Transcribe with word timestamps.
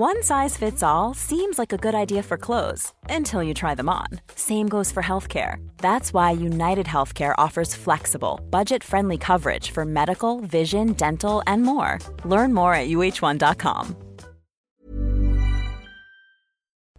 One 0.00 0.22
size 0.22 0.56
fits 0.56 0.82
all 0.82 1.12
seems 1.12 1.58
like 1.58 1.74
a 1.74 1.76
good 1.76 1.94
idea 1.94 2.22
for 2.22 2.38
clothes 2.38 2.94
until 3.10 3.42
you 3.42 3.52
try 3.52 3.74
them 3.74 3.90
on. 3.90 4.06
Same 4.34 4.66
goes 4.66 4.90
for 4.90 5.02
healthcare. 5.02 5.56
That's 5.76 6.14
why 6.14 6.30
United 6.30 6.86
Healthcare 6.86 7.34
offers 7.36 7.74
flexible, 7.74 8.40
budget 8.48 8.82
friendly 8.82 9.18
coverage 9.18 9.72
for 9.72 9.84
medical, 9.84 10.40
vision, 10.40 10.94
dental, 10.94 11.42
and 11.46 11.64
more. 11.64 11.98
Learn 12.24 12.54
more 12.54 12.72
at 12.72 12.88
uh1.com. 12.88 13.94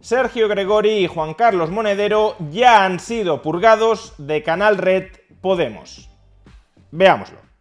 Sergio 0.00 0.46
Gregori 0.46 1.02
y 1.02 1.08
Juan 1.08 1.34
Carlos 1.34 1.70
Monedero 1.70 2.36
ya 2.52 2.84
han 2.84 3.00
sido 3.00 3.42
purgados 3.42 4.12
de 4.16 4.44
Canal 4.44 4.78
Red 4.78 5.08
Podemos. 5.40 6.08
Veámoslo. 6.92 7.51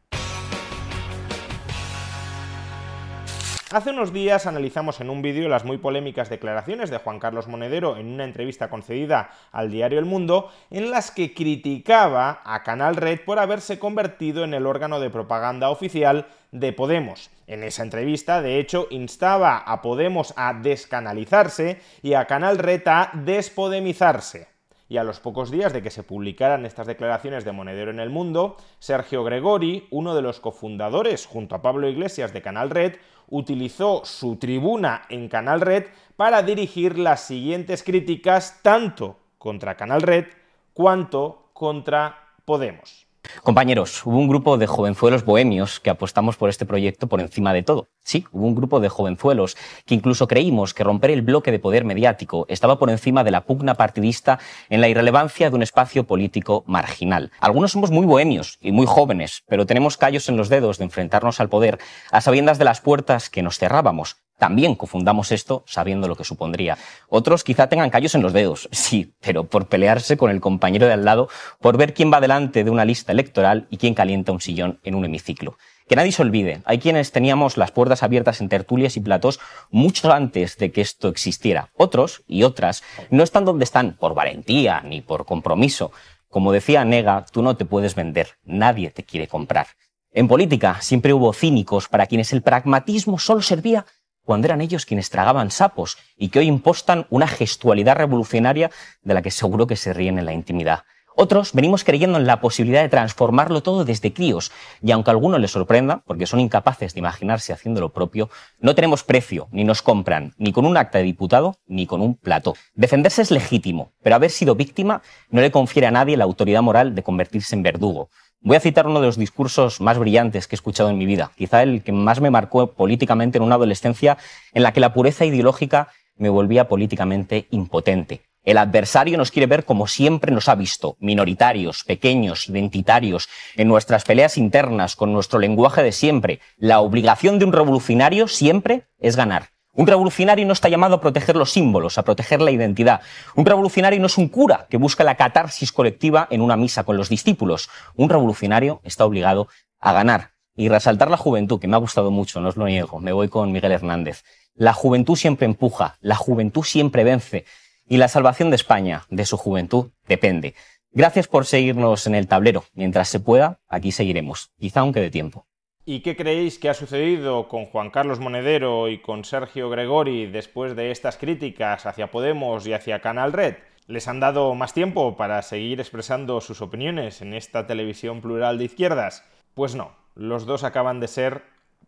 Hace 3.72 3.92
unos 3.92 4.12
días 4.12 4.48
analizamos 4.48 5.00
en 5.00 5.10
un 5.10 5.22
vídeo 5.22 5.48
las 5.48 5.64
muy 5.64 5.78
polémicas 5.78 6.30
declaraciones 6.30 6.90
de 6.90 6.98
Juan 6.98 7.20
Carlos 7.20 7.48
Monedero 7.48 7.95
en 7.95 8.08
una 8.08 8.26
entrevista 8.26 8.70
concedida 8.70 9.32
al 9.54 9.72
diario 9.72 9.98
El 9.98 10.04
Mundo, 10.04 10.52
en 10.70 10.91
las 10.91 11.09
que 11.09 11.34
criticaba 11.34 12.42
a 12.44 12.64
Canal 12.64 12.98
Red 12.98 13.22
por 13.22 13.40
haberse 13.40 13.80
convertido 13.80 14.44
en 14.44 14.54
el 14.54 14.66
órgano 14.66 15.00
de 15.00 15.09
propaganda 15.09 15.70
oficial 15.70 16.28
de 16.52 16.73
Podemos. 16.73 17.30
En 17.48 17.64
esa 17.64 17.84
entrevista, 17.84 18.42
de 18.42 18.59
hecho, 18.59 18.88
instaba 18.90 19.59
a 19.59 19.81
Podemos 19.81 20.34
a 20.36 20.53
descanalizarse 20.53 21.80
y 22.02 22.16
a 22.16 22.26
Canal 22.26 22.58
Red 22.58 22.86
a 22.88 23.12
despodemizarse 23.14 24.51
y 24.91 24.98
a 24.98 25.05
los 25.05 25.22
pocos 25.22 25.52
días 25.52 25.72
de 25.72 25.81
que 25.81 25.90
se 25.90 26.04
publicaran 26.04 26.66
estas 26.66 26.86
declaraciones 26.86 27.45
de 27.45 27.54
Monedero 27.54 27.91
en 27.91 28.02
el 28.02 28.09
Mundo, 28.09 28.58
Sergio 28.80 29.23
Gregori, 29.23 29.88
uno 29.90 30.14
de 30.14 30.22
los 30.22 30.41
cofundadores 30.41 31.27
junto 31.27 31.55
a 31.55 31.62
Pablo 31.62 31.88
Iglesias 31.88 32.34
de 32.34 32.41
Canal 32.41 32.70
Red, 32.70 32.98
utilizó 33.30 34.04
su 34.04 34.36
tribuna 34.36 35.04
en 35.08 35.30
Canal 35.30 35.62
Red 35.62 35.86
para 36.17 36.44
dirigir 36.44 37.00
las 37.00 37.22
siguientes 37.22 37.84
críticas 37.84 38.59
tanto 38.64 39.17
contra 39.38 39.78
Canal 39.78 40.02
Red 40.02 40.25
cuanto 40.73 41.52
contra 41.53 42.34
Podemos. 42.44 43.11
Compañeros, 43.44 44.05
hubo 44.05 44.17
un 44.17 44.27
grupo 44.27 44.58
de 44.58 44.67
jovenzuelos 44.67 45.25
bohemios 45.25 45.80
que 45.80 45.89
apostamos 45.89 46.38
por 46.38 46.50
este 46.50 46.66
proyecto 46.66 47.08
por 47.08 47.22
encima 47.22 47.53
de 47.53 47.63
todo. 47.63 47.88
Sí, 48.03 48.25
hubo 48.31 48.47
un 48.47 48.55
grupo 48.55 48.80
de 48.80 48.89
jovenzuelos 48.89 49.55
que 49.86 49.94
incluso 49.94 50.28
creímos 50.28 50.73
que 50.73 50.83
romper 50.83 51.11
el 51.11 51.22
bloque 51.22 51.52
de 51.52 51.59
poder 51.59 51.86
mediático 51.86 52.45
estaba 52.50 52.80
por 52.80 52.89
encima 52.89 53.23
de 53.23 53.31
la 53.31 53.45
pugna 53.45 53.75
partidista 53.75 54.39
en 54.69 54.81
la 54.81 54.89
irrelevancia 54.89 55.50
de 55.50 55.55
un 55.55 55.63
espacio 55.63 56.05
político 56.05 56.63
marginal. 56.66 57.31
Algunos 57.39 57.72
somos 57.72 57.91
muy 57.91 58.05
bohemios 58.05 58.58
y 58.59 58.72
muy 58.72 58.88
jóvenes, 58.88 59.44
pero 59.47 59.66
tenemos 59.66 59.97
callos 59.97 60.28
en 60.30 60.38
los 60.38 60.50
dedos 60.50 60.78
de 60.80 60.85
enfrentarnos 60.85 61.39
al 61.39 61.50
poder 61.50 61.80
a 62.11 62.22
sabiendas 62.22 62.58
de 62.58 62.66
las 62.66 62.81
puertas 62.81 63.30
que 63.30 63.44
nos 63.44 63.59
cerrábamos. 63.59 64.17
También 64.42 64.73
confundamos 64.73 65.31
esto 65.31 65.64
sabiendo 65.67 66.08
lo 66.08 66.16
que 66.16 66.23
supondría. 66.23 66.75
Otros 67.09 67.44
quizá 67.44 67.70
tengan 67.70 67.92
callos 67.92 68.16
en 68.16 68.23
los 68.23 68.34
dedos, 68.34 68.70
sí, 68.72 69.14
pero 69.22 69.44
por 69.44 69.67
pelearse 69.67 70.17
con 70.17 70.31
el 70.31 70.42
compañero 70.42 70.88
de 70.88 70.94
al 70.94 71.06
lado, 71.06 71.30
por 71.59 71.78
ver 71.78 71.94
quién 71.94 72.11
va 72.11 72.20
delante 72.20 72.64
de 72.64 72.72
una 72.72 72.84
lista 72.84 73.12
electoral 73.12 73.67
y 73.69 73.78
quién 73.78 73.94
calienta 73.94 74.31
un 74.31 74.42
sillón 74.42 74.80
en 74.84 74.95
un 74.95 75.06
hemiciclo. 75.06 75.59
Que 75.88 75.95
nadie 75.95 76.12
se 76.12 76.23
olvide, 76.23 76.64
hay 76.66 76.80
quienes 76.80 77.12
teníamos 77.12 77.56
las 77.56 77.69
puertas 77.69 78.02
abiertas 78.02 78.42
en 78.42 78.50
tertulias 78.50 78.97
y 78.97 79.02
platos 79.02 79.39
mucho 79.69 80.12
antes 80.12 80.58
de 80.58 80.72
que 80.72 80.81
esto 80.81 81.09
existiera. 81.09 81.69
Otros 81.78 82.23
y 82.28 82.42
otras 82.42 82.81
no 83.12 83.22
están 83.22 83.45
donde 83.45 83.66
están 83.66 83.95
por 83.95 84.16
valentía 84.16 84.81
ni 84.81 85.02
por 85.02 85.28
compromiso. 85.28 85.92
Como 86.30 86.52
decía 86.52 86.84
Nega, 86.84 87.28
tú 87.31 87.44
no 87.44 87.58
te 87.58 87.66
puedes 87.66 87.94
vender, 87.94 88.30
nadie 88.44 88.89
te 88.89 89.03
quiere 89.03 89.28
comprar. 89.28 89.67
En 90.14 90.28
política 90.28 90.81
siempre 90.81 91.14
hubo 91.14 91.31
cínicos 91.31 91.88
para 91.88 92.08
quienes 92.08 92.34
el 92.34 92.42
pragmatismo 92.42 93.19
solo 93.19 93.42
servía 93.42 93.86
cuando 94.23 94.47
eran 94.47 94.61
ellos 94.61 94.86
quienes 94.86 95.09
tragaban 95.09 95.52
sapos 95.52 95.97
y 96.17 96.30
que 96.30 96.39
hoy 96.39 96.47
impostan 96.47 97.08
una 97.09 97.27
gestualidad 97.27 97.95
revolucionaria 97.95 98.72
de 99.03 99.13
la 99.13 99.22
que 99.22 99.31
seguro 99.31 99.67
que 99.67 99.75
se 99.75 99.94
ríen 99.94 100.19
en 100.19 100.25
la 100.25 100.33
intimidad. 100.33 100.83
Otros 101.16 101.52
venimos 101.53 101.83
creyendo 101.83 102.17
en 102.17 102.25
la 102.25 102.39
posibilidad 102.39 102.81
de 102.81 102.89
transformarlo 102.89 103.62
todo 103.62 103.84
desde 103.84 104.13
críos, 104.13 104.51
y 104.81 104.91
aunque 104.91 105.09
a 105.09 105.13
algunos 105.13 105.41
les 105.41 105.51
sorprenda, 105.51 106.03
porque 106.06 106.25
son 106.25 106.40
incapaces 106.40 106.94
de 106.94 107.00
imaginarse 107.00 107.51
haciendo 107.51 107.81
lo 107.81 107.90
propio, 107.90 108.29
no 108.59 108.75
tenemos 108.75 109.03
precio, 109.03 109.50
ni 109.51 109.63
nos 109.63 109.81
compran, 109.81 110.34
ni 110.38 110.53
con 110.53 110.66
un 110.66 110.78
acta 110.78 111.00
de 111.00 111.03
diputado, 111.03 111.57
ni 111.67 111.85
con 111.85 112.01
un 112.01 112.16
plato. 112.16 112.56
Defenderse 112.73 113.22
es 113.22 113.31
legítimo, 113.31 113.91
pero 114.01 114.16
haber 114.16 114.31
sido 114.31 114.56
víctima 114.56 115.01
no 115.29 115.41
le 115.41 115.51
confiere 115.51 115.88
a 115.88 115.91
nadie 115.91 116.16
la 116.16 116.23
autoridad 116.23 116.62
moral 116.62 116.96
de 116.96 117.03
convertirse 117.03 117.56
en 117.56 117.63
verdugo. 117.63 118.09
Voy 118.44 118.57
a 118.57 118.59
citar 118.59 118.88
uno 118.88 119.00
de 119.00 119.06
los 119.06 119.18
discursos 119.18 119.81
más 119.81 120.00
brillantes 120.00 120.47
que 120.47 120.56
he 120.56 120.57
escuchado 120.57 120.90
en 120.90 120.97
mi 120.97 121.06
vida, 121.06 121.31
quizá 121.35 121.62
el 121.62 121.84
que 121.84 121.91
más 121.91 122.22
me 122.22 122.31
marcó 122.31 122.74
políticamente 122.74 123.38
en 123.38 123.44
una 123.44 123.53
adolescencia 123.53 124.18
en 124.52 124.63
la 124.63 124.74
que 124.74 124.79
la 124.79 124.96
pureza 124.96 125.25
ideológica 125.25 125.90
me 126.16 126.29
volvía 126.29 126.68
políticamente 126.68 127.46
impotente. 127.52 128.24
El 128.44 128.57
adversario 128.57 129.16
nos 129.19 129.29
quiere 129.29 129.46
ver 129.46 129.63
como 129.63 129.85
siempre 129.85 130.31
nos 130.31 130.50
ha 130.50 130.56
visto, 130.56 130.97
minoritarios, 131.00 131.84
pequeños, 131.84 132.50
identitarios, 132.50 133.29
en 133.56 133.68
nuestras 133.68 134.06
peleas 134.06 134.40
internas, 134.40 134.96
con 134.96 135.13
nuestro 135.13 135.38
lenguaje 135.38 135.84
de 135.84 135.91
siempre. 135.91 136.40
La 136.58 136.79
obligación 136.79 137.38
de 137.38 137.46
un 137.46 137.53
revolucionario 137.53 138.28
siempre 138.28 138.88
es 138.97 139.16
ganar. 139.16 139.50
Un 139.74 139.88
revolucionario 139.88 140.46
no 140.46 140.52
está 140.52 140.68
llamado 140.68 140.96
a 140.96 141.02
proteger 141.02 141.38
los 141.38 141.54
símbolos, 141.54 141.98
a 141.98 142.04
proteger 142.04 142.42
la 142.42 142.52
identidad. 142.52 143.02
Un 143.36 143.46
revolucionario 143.46 144.02
no 144.02 144.08
es 144.08 144.18
un 144.18 144.28
cura 144.28 144.68
que 144.70 144.76
busca 144.76 145.06
la 145.06 145.16
catarsis 145.16 145.72
colectiva 145.72 146.28
en 146.30 146.42
una 146.42 146.58
misa 146.58 146.84
con 146.84 146.98
los 146.98 147.08
discípulos. 147.08 147.70
Un 147.96 148.09
revolucionario 148.09 148.82
está 148.84 149.06
obligado 149.06 149.48
a 149.80 149.94
ganar. 149.94 150.32
Y 150.58 150.68
resaltar 150.68 151.09
la 151.09 151.16
juventud, 151.16 151.62
que 151.62 151.70
me 151.70 151.76
ha 151.76 151.80
gustado 151.80 152.12
mucho, 152.12 152.42
no 152.42 152.50
os 152.50 152.58
lo 152.58 152.66
niego, 152.66 153.00
me 153.00 153.14
voy 153.14 153.30
con 153.30 153.54
Miguel 153.54 153.72
Hernández. 153.72 154.24
La 154.54 154.74
juventud 154.74 155.16
siempre 155.16 155.46
empuja, 155.46 155.96
la 156.02 156.16
juventud 156.16 156.64
siempre 156.64 157.06
vence. 157.06 157.46
Y 157.88 157.96
la 157.96 158.09
salvación 158.09 158.50
de 158.50 158.58
España, 158.58 159.06
de 159.09 159.26
su 159.26 159.38
juventud, 159.38 159.92
depende. 160.06 160.53
Gracias 160.92 161.30
por 161.30 161.46
seguirnos 161.46 162.06
en 162.08 162.16
el 162.16 162.28
tablero. 162.28 162.66
Mientras 162.74 163.08
se 163.08 163.22
pueda, 163.22 163.62
aquí 163.70 163.94
seguiremos, 163.94 164.52
quizá 164.59 164.82
aunque 164.82 165.00
de 165.00 165.09
tiempo. 165.09 165.48
¿Y 165.84 166.02
qué 166.02 166.16
creéis 166.16 166.59
que 166.59 166.69
ha 166.69 166.75
sucedido 166.75 167.47
con 167.47 167.66
Juan 167.66 167.90
Carlos 167.90 168.19
Monedero 168.19 168.88
y 168.88 169.00
con 169.00 169.25
Sergio 169.25 169.68
Gregori 169.72 170.28
después 170.28 170.75
de 170.75 170.92
estas 170.92 171.18
críticas 171.18 171.88
hacia 171.88 172.12
Podemos 172.12 172.68
y 172.68 172.74
hacia 172.74 173.02
Canal 173.02 173.34
Red? 173.34 173.56
¿Les 173.88 174.08
han 174.08 174.20
dado 174.20 174.53
más 174.53 174.75
tiempo 174.75 175.18
para 175.18 175.41
seguir 175.41 175.80
expresando 175.80 176.40
sus 176.40 176.62
opiniones 176.62 177.24
en 177.24 177.34
esta 177.34 177.66
televisión 177.66 178.22
plural 178.22 178.59
de 178.59 178.66
izquierdas? 178.66 179.28
Pues 179.56 179.74
no, 179.74 179.96
los 180.14 180.46
dos 180.46 180.64
acaban 180.64 181.00
de 181.00 181.08
ser 181.08 181.41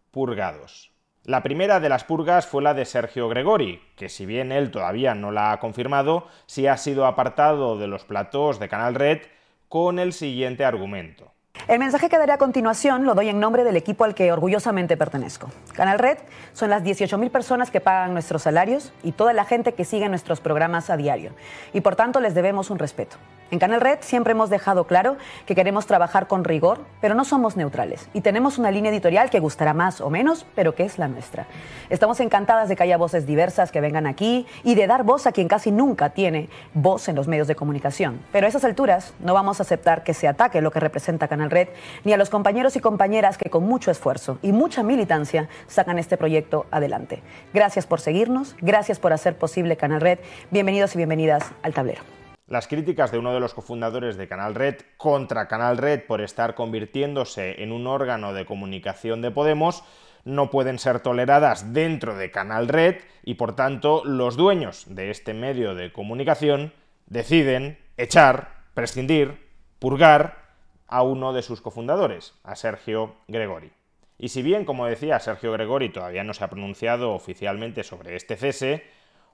purgados. 0.09 0.91
La 1.23 1.43
primera 1.43 1.79
de 1.79 1.89
las 1.89 2.03
purgas 2.03 2.47
fue 2.47 2.63
la 2.63 2.73
de 2.73 2.85
Sergio 2.85 3.29
Gregori, 3.29 3.79
que 3.95 4.09
si 4.09 4.25
bien 4.25 4.51
él 4.51 4.71
todavía 4.71 5.13
no 5.13 5.31
la 5.31 5.51
ha 5.51 5.59
confirmado, 5.59 6.25
sí 6.47 6.65
ha 6.65 6.77
sido 6.77 7.05
apartado 7.05 7.77
de 7.77 7.85
los 7.85 8.05
platós 8.05 8.59
de 8.59 8.69
Canal 8.69 8.95
Red 8.95 9.21
con 9.69 9.99
el 9.99 10.13
siguiente 10.13 10.65
argumento. 10.65 11.32
El 11.67 11.79
mensaje 11.79 12.09
que 12.09 12.17
daré 12.17 12.33
a 12.33 12.37
continuación 12.37 13.05
lo 13.05 13.15
doy 13.15 13.29
en 13.29 13.39
nombre 13.39 13.63
del 13.63 13.77
equipo 13.77 14.03
al 14.03 14.15
que 14.15 14.33
orgullosamente 14.33 14.97
pertenezco. 14.97 15.49
Canal 15.73 15.97
Red 15.97 16.17
son 16.51 16.69
las 16.69 16.83
18.000 16.83 17.31
personas 17.31 17.71
que 17.71 17.79
pagan 17.79 18.11
nuestros 18.11 18.41
salarios 18.43 18.91
y 19.01 19.13
toda 19.13 19.31
la 19.31 19.45
gente 19.45 19.73
que 19.73 19.85
sigue 19.85 20.09
nuestros 20.09 20.41
programas 20.41 20.89
a 20.89 20.97
diario. 20.97 21.31
Y 21.71 21.79
por 21.79 21.95
tanto 21.95 22.19
les 22.19 22.35
debemos 22.35 22.69
un 22.69 22.79
respeto. 22.79 23.15
En 23.53 23.59
Canal 23.59 23.81
Red 23.81 23.99
siempre 24.01 24.31
hemos 24.31 24.49
dejado 24.49 24.87
claro 24.87 25.15
que 25.45 25.53
queremos 25.53 25.85
trabajar 25.85 26.25
con 26.25 26.43
rigor, 26.43 26.79
pero 27.01 27.13
no 27.13 27.23
somos 27.23 27.55
neutrales. 27.55 28.09
Y 28.11 28.21
tenemos 28.21 28.57
una 28.57 28.71
línea 28.71 28.91
editorial 28.91 29.29
que 29.29 29.39
gustará 29.39 29.75
más 29.75 30.01
o 30.01 30.09
menos, 30.09 30.47
pero 30.55 30.73
que 30.73 30.85
es 30.85 30.97
la 30.97 31.07
nuestra. 31.07 31.45
Estamos 31.91 32.19
encantadas 32.19 32.67
de 32.67 32.75
que 32.75 32.81
haya 32.81 32.97
voces 32.97 33.27
diversas 33.27 33.71
que 33.71 33.79
vengan 33.79 34.07
aquí 34.07 34.47
y 34.63 34.73
de 34.73 34.87
dar 34.87 35.03
voz 35.03 35.27
a 35.27 35.31
quien 35.31 35.47
casi 35.47 35.69
nunca 35.69 36.09
tiene 36.09 36.49
voz 36.73 37.07
en 37.09 37.15
los 37.15 37.27
medios 37.27 37.47
de 37.47 37.53
comunicación. 37.53 38.21
Pero 38.31 38.47
a 38.47 38.49
esas 38.49 38.63
alturas 38.63 39.13
no 39.19 39.35
vamos 39.35 39.59
a 39.59 39.63
aceptar 39.63 40.03
que 40.03 40.15
se 40.15 40.27
ataque 40.27 40.59
lo 40.59 40.71
que 40.71 40.79
representa 40.79 41.27
Canal 41.27 41.51
Red, 41.51 41.67
ni 42.05 42.11
a 42.11 42.17
los 42.17 42.31
compañeros 42.31 42.75
y 42.75 42.79
compañeras 42.79 43.37
que 43.37 43.51
con 43.51 43.65
mucho 43.65 43.91
esfuerzo 43.91 44.39
y 44.41 44.51
mucha 44.51 44.81
militancia 44.81 45.47
sacan 45.67 45.99
este 45.99 46.17
proyecto 46.17 46.65
adelante. 46.71 47.21
Gracias 47.53 47.85
por 47.85 48.01
seguirnos, 48.01 48.55
gracias 48.61 48.97
por 48.97 49.13
hacer 49.13 49.37
posible 49.37 49.77
Canal 49.77 50.01
Red. 50.01 50.17
Bienvenidos 50.49 50.95
y 50.95 50.97
bienvenidas 50.97 51.51
al 51.61 51.75
tablero. 51.75 52.22
Las 52.53 52.67
críticas 52.67 53.11
de 53.11 53.17
uno 53.17 53.33
de 53.33 53.39
los 53.39 53.55
cofundadores 53.55 54.15
de 54.15 54.27
Canal 54.27 54.53
Red 54.53 54.81
contra 54.97 55.47
Canal 55.47 55.79
Red 55.79 56.01
por 56.05 56.21
estar 56.21 56.53
convirtiéndose 56.53 57.63
en 57.63 57.71
un 57.71 57.87
órgano 57.87 58.31
de 58.31 58.45
comunicación 58.45 59.23
de 59.23 59.31
Podemos 59.31 59.83
no 60.23 60.51
pueden 60.51 60.77
ser 60.77 60.99
toleradas 60.99 61.73
dentro 61.73 62.15
de 62.15 62.29
Canal 62.29 62.67
Red 62.67 62.97
y 63.23 63.33
por 63.33 63.55
tanto 63.55 64.03
los 64.05 64.37
dueños 64.37 64.85
de 64.87 65.09
este 65.09 65.33
medio 65.33 65.73
de 65.73 65.91
comunicación 65.91 66.73
deciden 67.07 67.79
echar, 67.97 68.65
prescindir, 68.75 69.49
purgar 69.79 70.53
a 70.85 71.01
uno 71.01 71.33
de 71.33 71.41
sus 71.41 71.59
cofundadores, 71.59 72.35
a 72.43 72.55
Sergio 72.55 73.15
Gregori. 73.27 73.71
Y 74.19 74.29
si 74.29 74.43
bien, 74.43 74.63
como 74.63 74.85
decía, 74.85 75.19
Sergio 75.19 75.53
Gregori 75.53 75.89
todavía 75.89 76.23
no 76.23 76.35
se 76.35 76.43
ha 76.43 76.51
pronunciado 76.51 77.13
oficialmente 77.15 77.83
sobre 77.83 78.15
este 78.15 78.37
cese, 78.37 78.83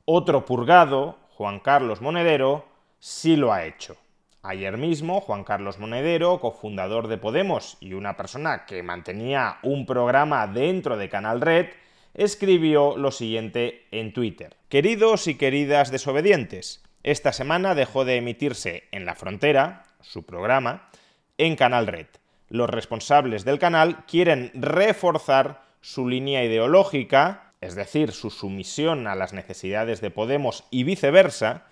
otro 0.06 0.46
purgado, 0.46 1.18
Juan 1.32 1.60
Carlos 1.60 2.00
Monedero, 2.00 2.79
sí 3.00 3.36
lo 3.36 3.52
ha 3.54 3.66
hecho. 3.66 3.98
Ayer 4.42 4.78
mismo, 4.78 5.20
Juan 5.20 5.44
Carlos 5.44 5.80
Monedero, 5.80 6.40
cofundador 6.40 7.08
de 7.08 7.18
Podemos 7.18 7.78
y 7.82 7.94
una 7.94 8.16
persona 8.16 8.66
que 8.66 8.84
mantenía 8.84 9.58
un 9.64 9.86
programa 9.86 10.48
dentro 10.48 10.96
de 10.96 11.10
Canal 11.10 11.42
Red, 11.42 11.68
escribió 12.14 12.96
lo 12.98 13.12
siguiente 13.12 13.86
en 13.92 14.14
Twitter. 14.14 14.56
Queridos 14.70 15.28
y 15.28 15.36
queridas 15.36 15.92
desobedientes, 15.92 16.84
esta 17.04 17.34
semana 17.34 17.76
dejó 17.76 18.06
de 18.06 18.18
emitirse 18.18 18.84
en 18.92 19.06
La 19.06 19.16
Frontera, 19.16 19.84
su 20.02 20.26
programa, 20.26 20.90
en 21.38 21.56
Canal 21.56 21.88
Red. 21.88 22.08
Los 22.50 22.70
responsables 22.70 23.46
del 23.46 23.60
canal 23.60 24.06
quieren 24.06 24.52
reforzar 24.54 25.64
su 25.82 26.08
línea 26.08 26.44
ideológica, 26.44 27.54
es 27.62 27.76
decir, 27.76 28.12
su 28.12 28.30
sumisión 28.30 29.08
a 29.08 29.16
las 29.16 29.34
necesidades 29.34 30.02
de 30.02 30.12
Podemos 30.12 30.66
y 30.72 30.84
viceversa, 30.84 31.66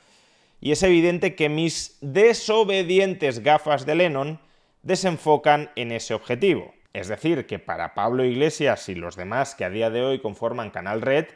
y 0.60 0.72
es 0.72 0.84
evidente 0.84 1.36
que 1.36 1.50
mis 1.50 1.98
desobedientes 2.02 3.40
gafas 3.40 3.86
de 3.86 3.96
Lennon 3.96 4.40
desenfocan 4.82 5.70
en 5.76 5.92
ese 5.92 6.14
objetivo. 6.14 6.74
Es 6.94 7.08
decir, 7.08 7.46
que 7.46 7.60
para 7.60 7.94
Pablo 7.94 8.26
Iglesias 8.26 8.90
y 8.90 8.96
los 8.96 9.16
demás 9.16 9.54
que 9.54 9.66
a 9.66 9.70
día 9.70 9.90
de 9.90 10.02
hoy 10.02 10.20
conforman 10.20 10.72
Canal 10.72 11.02
Red, 11.02 11.28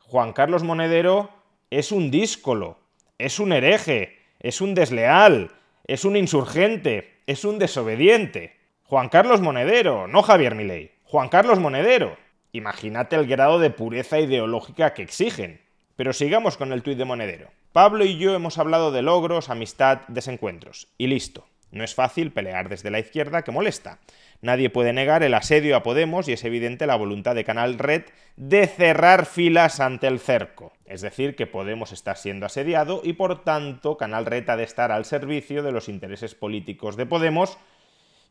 Juan 0.00 0.32
Carlos 0.32 0.62
Monedero 0.62 1.30
es 1.70 1.92
un 1.92 2.10
díscolo, 2.10 2.78
es 3.18 3.38
un 3.38 3.52
hereje, 3.52 4.18
es 4.38 4.60
un 4.60 4.74
desleal, 4.74 5.50
es 5.86 6.04
un 6.04 6.16
insurgente, 6.16 7.18
es 7.26 7.44
un 7.44 7.58
desobediente. 7.58 8.56
Juan 8.84 9.08
Carlos 9.08 9.40
Monedero, 9.40 10.06
no 10.06 10.22
Javier 10.22 10.54
Milei. 10.54 10.92
Juan 11.04 11.28
Carlos 11.28 11.58
Monedero. 11.58 12.16
Imagínate 12.52 13.16
el 13.16 13.26
grado 13.26 13.58
de 13.58 13.70
pureza 13.70 14.18
ideológica 14.18 14.94
que 14.94 15.02
exigen. 15.02 15.60
Pero 16.00 16.14
sigamos 16.14 16.56
con 16.56 16.72
el 16.72 16.82
tuit 16.82 16.96
de 16.96 17.04
Monedero. 17.04 17.50
Pablo 17.74 18.06
y 18.06 18.16
yo 18.16 18.34
hemos 18.34 18.56
hablado 18.56 18.90
de 18.90 19.02
logros, 19.02 19.50
amistad, 19.50 20.00
desencuentros. 20.08 20.88
Y 20.96 21.08
listo. 21.08 21.46
No 21.72 21.84
es 21.84 21.94
fácil 21.94 22.32
pelear 22.32 22.70
desde 22.70 22.90
la 22.90 23.00
izquierda 23.00 23.42
que 23.42 23.50
molesta. 23.50 23.98
Nadie 24.40 24.70
puede 24.70 24.94
negar 24.94 25.22
el 25.22 25.34
asedio 25.34 25.76
a 25.76 25.82
Podemos 25.82 26.26
y 26.26 26.32
es 26.32 26.42
evidente 26.44 26.86
la 26.86 26.96
voluntad 26.96 27.34
de 27.34 27.44
Canal 27.44 27.78
Red 27.78 28.04
de 28.36 28.66
cerrar 28.66 29.26
filas 29.26 29.78
ante 29.78 30.06
el 30.06 30.20
cerco. 30.20 30.72
Es 30.86 31.02
decir, 31.02 31.36
que 31.36 31.46
Podemos 31.46 31.92
está 31.92 32.14
siendo 32.16 32.46
asediado 32.46 33.02
y 33.04 33.12
por 33.12 33.44
tanto 33.44 33.98
Canal 33.98 34.24
Red 34.24 34.48
ha 34.48 34.56
de 34.56 34.64
estar 34.64 34.92
al 34.92 35.04
servicio 35.04 35.62
de 35.62 35.72
los 35.72 35.90
intereses 35.90 36.34
políticos 36.34 36.96
de 36.96 37.04
Podemos 37.04 37.58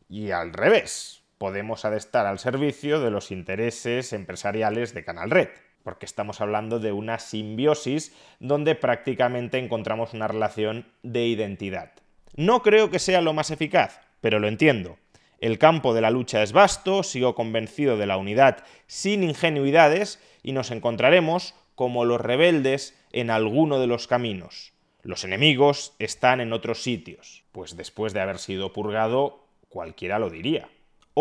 y 0.08 0.32
al 0.32 0.52
revés. 0.54 1.22
Podemos 1.38 1.84
ha 1.84 1.90
de 1.90 1.98
estar 1.98 2.26
al 2.26 2.40
servicio 2.40 2.98
de 2.98 3.12
los 3.12 3.30
intereses 3.30 4.12
empresariales 4.12 4.92
de 4.92 5.04
Canal 5.04 5.30
Red 5.30 5.50
porque 5.82 6.06
estamos 6.06 6.40
hablando 6.40 6.78
de 6.78 6.92
una 6.92 7.18
simbiosis 7.18 8.14
donde 8.38 8.74
prácticamente 8.74 9.58
encontramos 9.58 10.14
una 10.14 10.28
relación 10.28 10.86
de 11.02 11.26
identidad. 11.26 11.92
No 12.34 12.62
creo 12.62 12.90
que 12.90 12.98
sea 12.98 13.20
lo 13.20 13.32
más 13.32 13.50
eficaz, 13.50 14.00
pero 14.20 14.38
lo 14.38 14.48
entiendo. 14.48 14.98
El 15.40 15.58
campo 15.58 15.94
de 15.94 16.02
la 16.02 16.10
lucha 16.10 16.42
es 16.42 16.52
vasto, 16.52 17.02
sigo 17.02 17.34
convencido 17.34 17.96
de 17.96 18.06
la 18.06 18.18
unidad 18.18 18.64
sin 18.86 19.22
ingenuidades 19.22 20.22
y 20.42 20.52
nos 20.52 20.70
encontraremos 20.70 21.54
como 21.74 22.04
los 22.04 22.20
rebeldes 22.20 22.94
en 23.12 23.30
alguno 23.30 23.80
de 23.80 23.86
los 23.86 24.06
caminos. 24.06 24.74
Los 25.02 25.24
enemigos 25.24 25.94
están 25.98 26.42
en 26.42 26.52
otros 26.52 26.82
sitios, 26.82 27.44
pues 27.52 27.74
después 27.76 28.12
de 28.12 28.20
haber 28.20 28.38
sido 28.38 28.74
purgado, 28.74 29.46
cualquiera 29.70 30.18
lo 30.18 30.28
diría. 30.28 30.68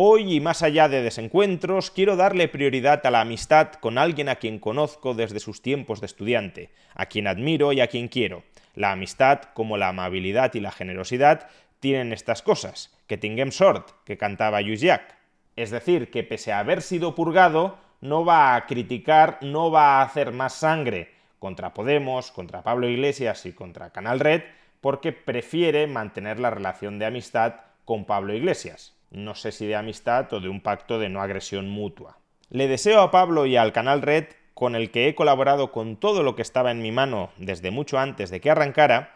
Hoy 0.01 0.33
y 0.33 0.39
más 0.39 0.63
allá 0.63 0.87
de 0.87 1.01
desencuentros, 1.01 1.91
quiero 1.91 2.15
darle 2.15 2.47
prioridad 2.47 3.05
a 3.05 3.11
la 3.11 3.19
amistad 3.19 3.73
con 3.73 3.97
alguien 3.97 4.29
a 4.29 4.37
quien 4.37 4.57
conozco 4.57 5.13
desde 5.13 5.41
sus 5.41 5.61
tiempos 5.61 5.99
de 5.99 6.05
estudiante, 6.05 6.69
a 6.95 7.07
quien 7.07 7.27
admiro 7.27 7.73
y 7.73 7.81
a 7.81 7.87
quien 7.87 8.07
quiero. 8.07 8.43
La 8.75 8.93
amistad, 8.93 9.41
como 9.53 9.75
la 9.75 9.89
amabilidad 9.89 10.53
y 10.53 10.61
la 10.61 10.71
generosidad, 10.71 11.49
tienen 11.81 12.13
estas 12.13 12.41
cosas, 12.41 12.97
que 13.07 13.17
tinguem 13.17 13.51
sort, 13.51 13.89
que 14.05 14.17
cantaba 14.17 14.61
Jack. 14.61 15.17
Es 15.57 15.69
decir, 15.69 16.09
que 16.09 16.23
pese 16.23 16.53
a 16.53 16.59
haber 16.59 16.81
sido 16.81 17.13
purgado, 17.13 17.77
no 17.99 18.23
va 18.23 18.55
a 18.55 18.67
criticar, 18.67 19.39
no 19.41 19.69
va 19.69 19.99
a 19.99 20.03
hacer 20.03 20.31
más 20.31 20.53
sangre 20.53 21.11
contra 21.39 21.73
Podemos, 21.73 22.31
contra 22.31 22.63
Pablo 22.63 22.87
Iglesias 22.87 23.45
y 23.45 23.51
contra 23.51 23.89
Canal 23.89 24.21
Red, 24.21 24.43
porque 24.79 25.11
prefiere 25.11 25.87
mantener 25.87 26.39
la 26.39 26.51
relación 26.51 26.99
de 26.99 27.05
amistad 27.05 27.55
con 27.83 28.05
Pablo 28.05 28.33
Iglesias 28.33 28.95
no 29.11 29.35
sé 29.35 29.51
si 29.51 29.65
de 29.65 29.75
amistad 29.75 30.31
o 30.33 30.39
de 30.39 30.50
un 30.50 30.61
pacto 30.61 31.00
de 31.00 31.09
no 31.09 31.21
agresión 31.21 31.69
mutua. 31.69 32.17
Le 32.50 32.67
deseo 32.67 33.01
a 33.01 33.11
Pablo 33.11 33.45
y 33.45 33.57
al 33.57 33.73
canal 33.73 34.01
Red, 34.01 34.25
con 34.53 34.75
el 34.75 34.91
que 34.91 35.07
he 35.07 35.15
colaborado 35.15 35.71
con 35.71 35.97
todo 35.97 36.23
lo 36.23 36.35
que 36.35 36.41
estaba 36.41 36.71
en 36.71 36.81
mi 36.81 36.91
mano 36.91 37.31
desde 37.38 37.71
mucho 37.71 37.97
antes 37.97 38.29
de 38.29 38.41
que 38.41 38.51
arrancara, 38.51 39.15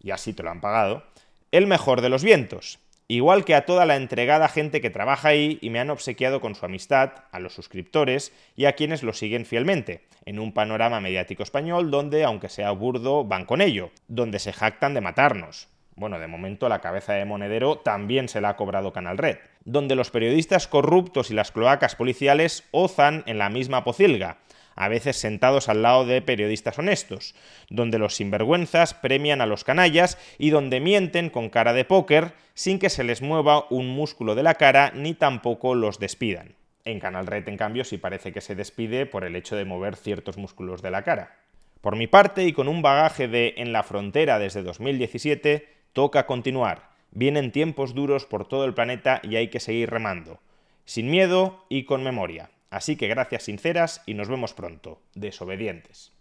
y 0.00 0.10
así 0.10 0.32
te 0.32 0.42
lo 0.42 0.50
han 0.50 0.60
pagado, 0.60 1.02
el 1.50 1.66
mejor 1.66 2.00
de 2.00 2.08
los 2.08 2.22
vientos, 2.22 2.78
igual 3.08 3.44
que 3.44 3.54
a 3.54 3.64
toda 3.64 3.86
la 3.86 3.96
entregada 3.96 4.48
gente 4.48 4.80
que 4.80 4.90
trabaja 4.90 5.28
ahí 5.28 5.58
y 5.60 5.70
me 5.70 5.80
han 5.80 5.90
obsequiado 5.90 6.40
con 6.40 6.54
su 6.54 6.64
amistad, 6.64 7.12
a 7.32 7.40
los 7.40 7.54
suscriptores 7.54 8.32
y 8.54 8.66
a 8.66 8.74
quienes 8.74 9.02
lo 9.02 9.12
siguen 9.12 9.46
fielmente, 9.46 10.04
en 10.26 10.38
un 10.38 10.52
panorama 10.52 11.00
mediático 11.00 11.42
español 11.42 11.90
donde, 11.90 12.24
aunque 12.24 12.48
sea 12.48 12.70
burdo, 12.70 13.24
van 13.24 13.46
con 13.46 13.60
ello, 13.60 13.90
donde 14.08 14.38
se 14.38 14.52
jactan 14.52 14.94
de 14.94 15.00
matarnos, 15.00 15.68
bueno, 15.96 16.18
de 16.18 16.26
momento 16.26 16.68
la 16.68 16.80
cabeza 16.80 17.12
de 17.12 17.24
monedero 17.24 17.76
también 17.78 18.28
se 18.28 18.40
la 18.40 18.50
ha 18.50 18.56
cobrado 18.56 18.92
Canal 18.92 19.18
Red, 19.18 19.38
donde 19.64 19.94
los 19.94 20.10
periodistas 20.10 20.66
corruptos 20.66 21.30
y 21.30 21.34
las 21.34 21.52
cloacas 21.52 21.96
policiales 21.96 22.64
ozan 22.72 23.22
en 23.26 23.38
la 23.38 23.48
misma 23.48 23.84
pocilga, 23.84 24.38
a 24.76 24.88
veces 24.88 25.16
sentados 25.16 25.68
al 25.68 25.82
lado 25.82 26.04
de 26.04 26.20
periodistas 26.22 26.78
honestos, 26.78 27.34
donde 27.70 27.98
los 27.98 28.16
sinvergüenzas 28.16 28.94
premian 28.94 29.40
a 29.40 29.46
los 29.46 29.64
canallas 29.64 30.18
y 30.38 30.50
donde 30.50 30.80
mienten 30.80 31.30
con 31.30 31.48
cara 31.48 31.72
de 31.72 31.84
póker 31.84 32.32
sin 32.54 32.78
que 32.78 32.90
se 32.90 33.04
les 33.04 33.22
mueva 33.22 33.66
un 33.70 33.88
músculo 33.88 34.34
de 34.34 34.42
la 34.42 34.54
cara 34.54 34.92
ni 34.94 35.14
tampoco 35.14 35.74
los 35.74 35.98
despidan. 35.98 36.54
En 36.84 37.00
Canal 37.00 37.26
Red, 37.26 37.48
en 37.48 37.56
cambio, 37.56 37.84
sí 37.84 37.98
parece 37.98 38.32
que 38.32 38.42
se 38.42 38.54
despide 38.54 39.06
por 39.06 39.24
el 39.24 39.36
hecho 39.36 39.56
de 39.56 39.64
mover 39.64 39.96
ciertos 39.96 40.36
músculos 40.36 40.82
de 40.82 40.90
la 40.90 41.02
cara. 41.02 41.36
Por 41.80 41.96
mi 41.96 42.06
parte, 42.06 42.44
y 42.44 42.52
con 42.52 42.68
un 42.68 42.82
bagaje 42.82 43.28
de 43.28 43.54
En 43.56 43.72
la 43.72 43.82
frontera 43.82 44.38
desde 44.38 44.62
2017, 44.62 45.68
Toca 45.94 46.26
continuar. 46.26 46.90
Vienen 47.12 47.52
tiempos 47.52 47.94
duros 47.94 48.26
por 48.26 48.48
todo 48.48 48.64
el 48.64 48.74
planeta 48.74 49.20
y 49.22 49.36
hay 49.36 49.48
que 49.48 49.60
seguir 49.60 49.90
remando. 49.90 50.40
Sin 50.84 51.08
miedo 51.08 51.64
y 51.68 51.84
con 51.84 52.02
memoria. 52.02 52.50
Así 52.68 52.96
que 52.96 53.06
gracias 53.06 53.44
sinceras 53.44 54.02
y 54.04 54.14
nos 54.14 54.28
vemos 54.28 54.54
pronto. 54.54 55.00
Desobedientes. 55.14 56.12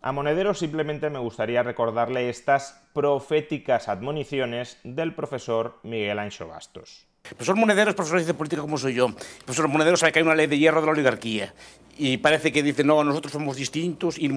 A 0.00 0.12
Monedero 0.12 0.54
simplemente 0.54 1.10
me 1.10 1.18
gustaría 1.18 1.62
recordarle 1.62 2.30
estas 2.30 2.88
proféticas 2.94 3.88
admoniciones 3.88 4.80
del 4.82 5.14
profesor 5.14 5.78
Miguel 5.82 6.20
Ancho 6.20 6.48
Bastos. 6.48 7.07
Profesor 7.22 7.56
Monedero 7.56 7.90
es 7.90 7.96
profesor 7.96 8.24
de 8.24 8.34
política 8.34 8.62
como 8.62 8.78
soy 8.78 8.94
yo. 8.94 9.08
profesor 9.44 9.68
Monedero 9.68 9.96
sabe 9.96 10.12
que 10.12 10.18
hay 10.18 10.24
una 10.24 10.34
ley 10.34 10.46
de 10.46 10.58
hierro 10.58 10.80
de 10.80 10.86
la 10.86 10.92
oligarquía 10.92 11.52
y 11.98 12.16
parece 12.18 12.52
que 12.52 12.62
dice, 12.62 12.84
no, 12.84 13.02
nosotros 13.02 13.32
somos 13.32 13.56
distintos 13.56 14.16
y, 14.18 14.28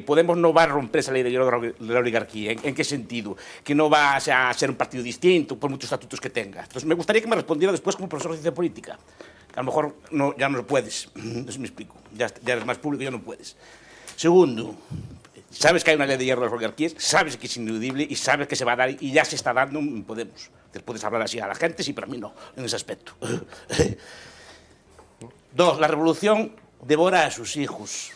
Podemos 0.00 0.36
no 0.36 0.52
va 0.52 0.64
a 0.64 0.66
romper 0.66 0.98
esa 0.98 1.12
ley 1.12 1.22
de 1.22 1.30
la 1.30 1.98
oligarquía. 1.98 2.52
¿En, 2.52 2.74
qué 2.74 2.82
sentido? 2.82 3.36
Que 3.62 3.74
no 3.74 3.88
va 3.88 4.16
a 4.16 4.52
ser 4.52 4.68
un 4.68 4.76
partido 4.76 5.02
distinto 5.02 5.56
por 5.56 5.70
muchos 5.70 5.84
estatutos 5.84 6.20
que 6.20 6.28
tenga. 6.28 6.62
Entonces, 6.62 6.84
me 6.84 6.94
gustaría 6.94 7.22
que 7.22 7.28
me 7.28 7.36
respondiera 7.36 7.70
después 7.70 7.94
como 7.94 8.08
profesor 8.08 8.32
de 8.32 8.38
ciencia 8.38 8.52
política. 8.52 8.98
a 9.54 9.60
lo 9.60 9.64
mejor 9.64 9.96
no, 10.10 10.36
ya 10.36 10.48
no 10.48 10.66
puedes, 10.66 11.08
eso 11.48 11.58
me 11.60 11.66
explico. 11.66 11.94
Ya, 12.12 12.26
ya 12.44 12.54
eres 12.54 12.66
más 12.66 12.78
público, 12.78 13.04
ya 13.04 13.12
no 13.12 13.22
puedes. 13.22 13.56
Segundo, 14.16 14.74
sabes 15.54 15.84
que 15.84 15.90
hay 15.90 15.96
una 15.96 16.06
ley 16.06 16.16
de 16.16 16.24
hierro 16.24 16.42
de 16.42 16.46
las 16.46 16.54
oligarquías, 16.54 16.94
sabes 16.98 17.36
que 17.36 17.46
es 17.46 17.56
ineludible 17.56 18.06
y 18.08 18.16
sabes 18.16 18.48
que 18.48 18.56
se 18.56 18.64
va 18.64 18.72
a 18.72 18.76
dar 18.76 18.90
y 18.90 19.12
ya 19.12 19.24
se 19.24 19.36
está 19.36 19.52
dando 19.52 19.78
en 19.78 20.04
Podemos. 20.04 20.50
Te 20.72 20.80
puedes 20.80 21.04
hablar 21.04 21.22
así 21.22 21.38
a 21.38 21.46
la 21.46 21.54
gente, 21.54 21.82
sí, 21.82 21.92
pero 21.92 22.06
a 22.06 22.10
mí 22.10 22.18
no, 22.18 22.34
en 22.56 22.64
ese 22.64 22.76
aspecto. 22.76 23.14
Dos, 25.54 25.78
la 25.78 25.86
revolución 25.86 26.56
devora 26.82 27.26
a 27.26 27.30
sus 27.30 27.56
hijos. 27.56 28.10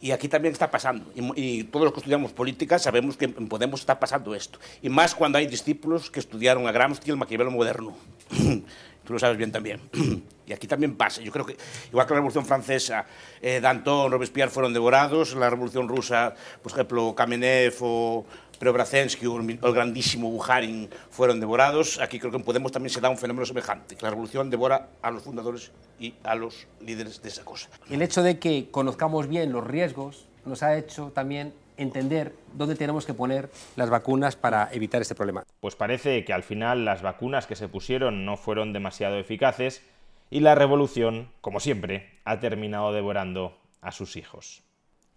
Y 0.00 0.12
aquí 0.12 0.28
también 0.28 0.52
está 0.52 0.70
pasando. 0.70 1.10
Y, 1.14 1.64
todos 1.64 1.84
los 1.84 1.92
que 1.92 2.00
estudiamos 2.00 2.32
política 2.32 2.78
sabemos 2.78 3.16
que 3.16 3.24
en 3.24 3.48
Podemos 3.48 3.80
está 3.80 3.98
pasando 3.98 4.34
esto. 4.34 4.60
Y 4.82 4.88
más 4.88 5.14
cuando 5.14 5.38
hay 5.38 5.46
discípulos 5.46 6.10
que 6.10 6.20
estudiaron 6.20 6.68
a 6.68 6.72
Gramsci 6.72 7.08
y 7.08 7.10
el 7.10 7.16
Maquiavelo 7.16 7.50
moderno. 7.50 7.96
Tú 9.08 9.14
lo 9.14 9.18
sabes 9.18 9.38
bien 9.38 9.50
también. 9.50 9.80
y 10.46 10.52
aquí 10.52 10.66
también 10.66 10.94
pasa. 10.94 11.22
Yo 11.22 11.32
creo 11.32 11.46
que, 11.46 11.56
igual 11.88 12.06
que 12.06 12.12
la 12.12 12.16
Revolución 12.16 12.44
Francesa, 12.44 13.06
eh, 13.40 13.58
Danton, 13.58 14.12
Robespierre 14.12 14.50
fueron 14.50 14.74
devorados, 14.74 15.34
la 15.34 15.48
Revolución 15.48 15.88
Rusa, 15.88 16.34
por 16.62 16.72
ejemplo, 16.72 17.14
Kamenev 17.14 17.74
o 17.80 18.26
Preobrazhensky 18.58 19.24
o 19.24 19.38
el, 19.38 19.58
grandísimo 19.72 20.30
Bukharin 20.30 20.90
fueron 21.08 21.40
devorados. 21.40 21.98
Aquí 22.02 22.18
creo 22.18 22.30
que 22.30 22.36
en 22.36 22.42
Podemos 22.42 22.70
también 22.70 22.92
se 22.92 23.00
da 23.00 23.08
un 23.08 23.16
fenómeno 23.16 23.46
semejante, 23.46 23.96
que 23.96 24.02
la 24.02 24.10
revolución 24.10 24.50
devora 24.50 24.90
a 25.00 25.10
los 25.10 25.22
fundadores 25.22 25.72
y 25.98 26.12
a 26.22 26.34
los 26.34 26.66
líderes 26.82 27.22
de 27.22 27.30
esa 27.30 27.46
cosa. 27.46 27.70
El 27.88 28.02
hecho 28.02 28.22
de 28.22 28.38
que 28.38 28.68
conozcamos 28.70 29.26
bien 29.26 29.52
los 29.52 29.66
riesgos 29.66 30.26
nos 30.44 30.62
ha 30.62 30.76
hecho 30.76 31.12
también 31.14 31.54
entender 31.78 32.34
dónde 32.52 32.74
tenemos 32.74 33.06
que 33.06 33.14
poner 33.14 33.50
las 33.76 33.88
vacunas 33.88 34.36
para 34.36 34.68
evitar 34.72 35.00
este 35.00 35.14
problema. 35.14 35.44
Pues 35.60 35.76
parece 35.76 36.24
que 36.24 36.32
al 36.32 36.42
final 36.42 36.84
las 36.84 37.02
vacunas 37.02 37.46
que 37.46 37.56
se 37.56 37.68
pusieron 37.68 38.24
no 38.24 38.36
fueron 38.36 38.72
demasiado 38.72 39.16
eficaces 39.18 39.82
y 40.30 40.40
la 40.40 40.54
revolución, 40.54 41.30
como 41.40 41.60
siempre, 41.60 42.18
ha 42.24 42.40
terminado 42.40 42.92
devorando 42.92 43.56
a 43.80 43.92
sus 43.92 44.16
hijos. 44.16 44.62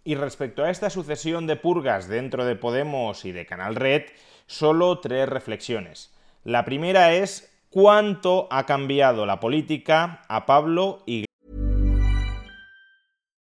Y 0.04 0.14
respecto 0.14 0.64
a 0.64 0.70
esta 0.70 0.90
sucesión 0.90 1.46
de 1.46 1.56
purgas 1.56 2.08
dentro 2.08 2.44
de 2.44 2.56
Podemos 2.56 3.24
y 3.24 3.32
de 3.32 3.46
Canal 3.46 3.76
Red, 3.76 4.04
solo 4.46 4.98
tres 4.98 5.28
reflexiones. 5.28 6.12
La 6.44 6.64
primera 6.64 7.12
es 7.12 7.52
cuánto 7.70 8.48
ha 8.50 8.66
cambiado 8.66 9.26
la 9.26 9.38
política 9.38 10.22
a 10.28 10.44
Pablo 10.44 11.02
y 11.06 11.24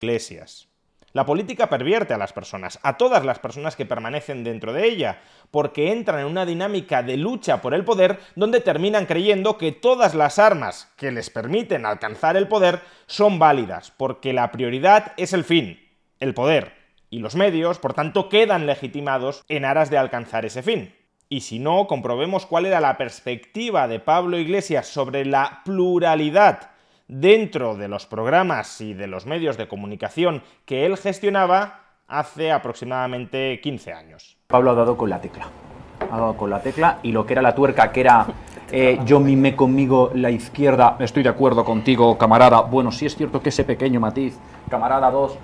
Iglesias. 0.00 0.68
La 1.12 1.24
política 1.24 1.68
pervierte 1.68 2.14
a 2.14 2.18
las 2.18 2.32
personas, 2.32 2.78
a 2.82 2.96
todas 2.96 3.24
las 3.24 3.38
personas 3.38 3.74
que 3.74 3.86
permanecen 3.86 4.44
dentro 4.44 4.72
de 4.72 4.86
ella, 4.86 5.20
porque 5.50 5.90
entran 5.90 6.20
en 6.20 6.26
una 6.26 6.46
dinámica 6.46 7.02
de 7.02 7.16
lucha 7.16 7.60
por 7.60 7.74
el 7.74 7.84
poder 7.84 8.20
donde 8.36 8.60
terminan 8.60 9.06
creyendo 9.06 9.58
que 9.58 9.72
todas 9.72 10.14
las 10.14 10.38
armas 10.38 10.92
que 10.96 11.10
les 11.10 11.30
permiten 11.30 11.86
alcanzar 11.86 12.36
el 12.36 12.46
poder 12.46 12.82
son 13.06 13.38
válidas, 13.38 13.90
porque 13.90 14.32
la 14.32 14.52
prioridad 14.52 15.14
es 15.16 15.32
el 15.32 15.44
fin, 15.44 15.80
el 16.20 16.34
poder, 16.34 16.74
y 17.10 17.20
los 17.20 17.34
medios, 17.34 17.78
por 17.78 17.94
tanto, 17.94 18.28
quedan 18.28 18.66
legitimados 18.66 19.44
en 19.48 19.64
aras 19.64 19.90
de 19.90 19.98
alcanzar 19.98 20.44
ese 20.44 20.62
fin. 20.62 20.94
Y 21.30 21.40
si 21.40 21.58
no, 21.58 21.86
comprobemos 21.86 22.46
cuál 22.46 22.66
era 22.66 22.80
la 22.80 22.96
perspectiva 22.96 23.88
de 23.88 23.98
Pablo 23.98 24.38
Iglesias 24.38 24.86
sobre 24.86 25.24
la 25.24 25.62
pluralidad 25.64 26.70
dentro 27.08 27.74
de 27.74 27.88
los 27.88 28.06
programas 28.06 28.80
y 28.80 28.94
de 28.94 29.06
los 29.06 29.26
medios 29.26 29.56
de 29.56 29.66
comunicación 29.66 30.42
que 30.64 30.86
él 30.86 30.96
gestionaba 30.96 31.80
hace 32.06 32.52
aproximadamente 32.52 33.60
15 33.60 33.92
años. 33.92 34.36
Pablo 34.46 34.70
ha 34.70 34.74
dado 34.74 34.96
con 34.96 35.10
la 35.10 35.20
tecla. 35.20 35.48
Ha 36.10 36.16
dado 36.16 36.36
con 36.36 36.48
la 36.50 36.62
tecla 36.62 37.00
y 37.02 37.12
lo 37.12 37.26
que 37.26 37.34
era 37.34 37.42
la 37.42 37.54
tuerca, 37.54 37.90
que 37.90 38.00
era 38.00 38.26
eh, 38.70 38.98
yo 39.04 39.18
mimé 39.18 39.56
conmigo 39.56 40.10
la 40.14 40.30
izquierda, 40.30 40.96
estoy 41.00 41.22
de 41.22 41.30
acuerdo 41.30 41.64
contigo, 41.64 42.16
camarada. 42.18 42.60
Bueno, 42.62 42.92
sí 42.92 43.06
es 43.06 43.16
cierto 43.16 43.42
que 43.42 43.48
ese 43.48 43.64
pequeño 43.64 43.98
matiz, 43.98 44.38
camarada 44.70 45.10
2, 45.10 45.38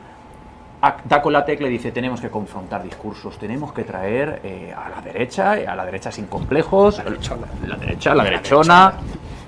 da 1.04 1.22
con 1.22 1.32
la 1.32 1.44
tecla 1.44 1.68
y 1.68 1.70
dice 1.70 1.92
tenemos 1.92 2.20
que 2.20 2.28
confrontar 2.28 2.82
discursos, 2.82 3.38
tenemos 3.38 3.72
que 3.72 3.84
traer 3.84 4.40
eh, 4.44 4.74
a 4.76 4.90
la 4.90 5.00
derecha, 5.00 5.52
a 5.52 5.74
la 5.74 5.84
derecha 5.86 6.12
sin 6.12 6.26
complejos, 6.26 6.98
la 6.98 7.04
derechona, 7.04 7.46
la, 7.66 7.76
derecha, 7.76 8.14
la 8.14 8.24
derechona, 8.24 8.94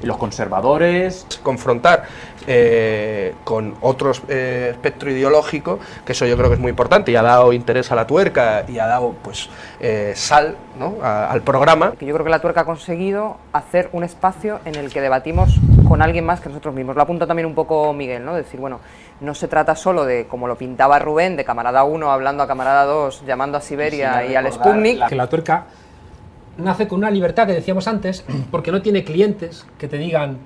los 0.07 0.17
conservadores. 0.17 1.27
Confrontar 1.43 2.05
eh, 2.47 3.35
con 3.43 3.75
otro 3.81 4.13
eh, 4.29 4.69
espectro 4.71 5.11
ideológico, 5.11 5.81
que 6.05 6.13
eso 6.13 6.27
yo 6.27 6.37
creo 6.37 6.49
que 6.49 6.55
es 6.55 6.61
muy 6.61 6.71
importante 6.71 7.11
y 7.11 7.17
ha 7.17 7.23
dado 7.23 7.53
interés 7.53 7.91
a 7.91 7.97
la 7.97 8.07
tuerca 8.07 8.65
y 8.69 8.79
ha 8.79 8.87
dado 8.87 9.17
pues 9.23 9.49
eh, 9.81 10.13
sal 10.15 10.57
¿no? 10.79 10.95
a, 11.03 11.31
al 11.31 11.43
programa. 11.43 11.93
Que 11.99 12.07
yo 12.07 12.15
creo 12.15 12.25
que 12.25 12.31
la 12.31 12.41
tuerca 12.41 12.61
ha 12.61 12.65
conseguido 12.65 13.39
hacer 13.53 13.89
un 13.93 14.05
espacio 14.05 14.61
en 14.65 14.77
el 14.77 14.93
que 14.93 15.01
debatimos 15.01 15.59
con 15.89 16.03
alguien 16.03 16.25
más 16.25 16.41
que 16.41 16.49
nosotros 16.49 16.75
mismos. 16.75 16.95
Lo 16.95 17.03
apunta 17.03 17.27
también 17.27 17.47
un 17.47 17.55
poco 17.55 17.93
Miguel, 17.93 18.25
¿no? 18.25 18.35
Decir, 18.35 18.61
bueno, 18.61 18.81
no 19.21 19.35
se 19.35 19.49
trata 19.49 19.75
solo 19.75 20.05
de, 20.05 20.27
como 20.27 20.47
lo 20.47 20.57
pintaba 20.57 20.99
Rubén, 20.99 21.37
de 21.37 21.45
camarada 21.45 21.85
1 21.85 22.11
hablando 22.11 22.43
a 22.43 22.47
camarada 22.47 22.85
2, 22.85 23.25
llamando 23.27 23.59
a 23.59 23.61
Siberia 23.61 24.25
y 24.25 24.35
al 24.35 24.53
Sputnik. 24.53 25.09
Que 25.09 25.17
la 25.17 25.27
tuerca 25.27 25.67
nace 26.59 26.89
con 26.89 26.99
una 26.99 27.11
libertad 27.11 27.47
que 27.47 27.53
decíamos 27.53 27.89
antes, 27.89 28.25
porque 28.51 28.73
no 28.73 28.83
tiene 28.83 29.05
clientes 29.05 29.67
que 29.79 29.89
te 29.89 29.99
digan 29.99 30.39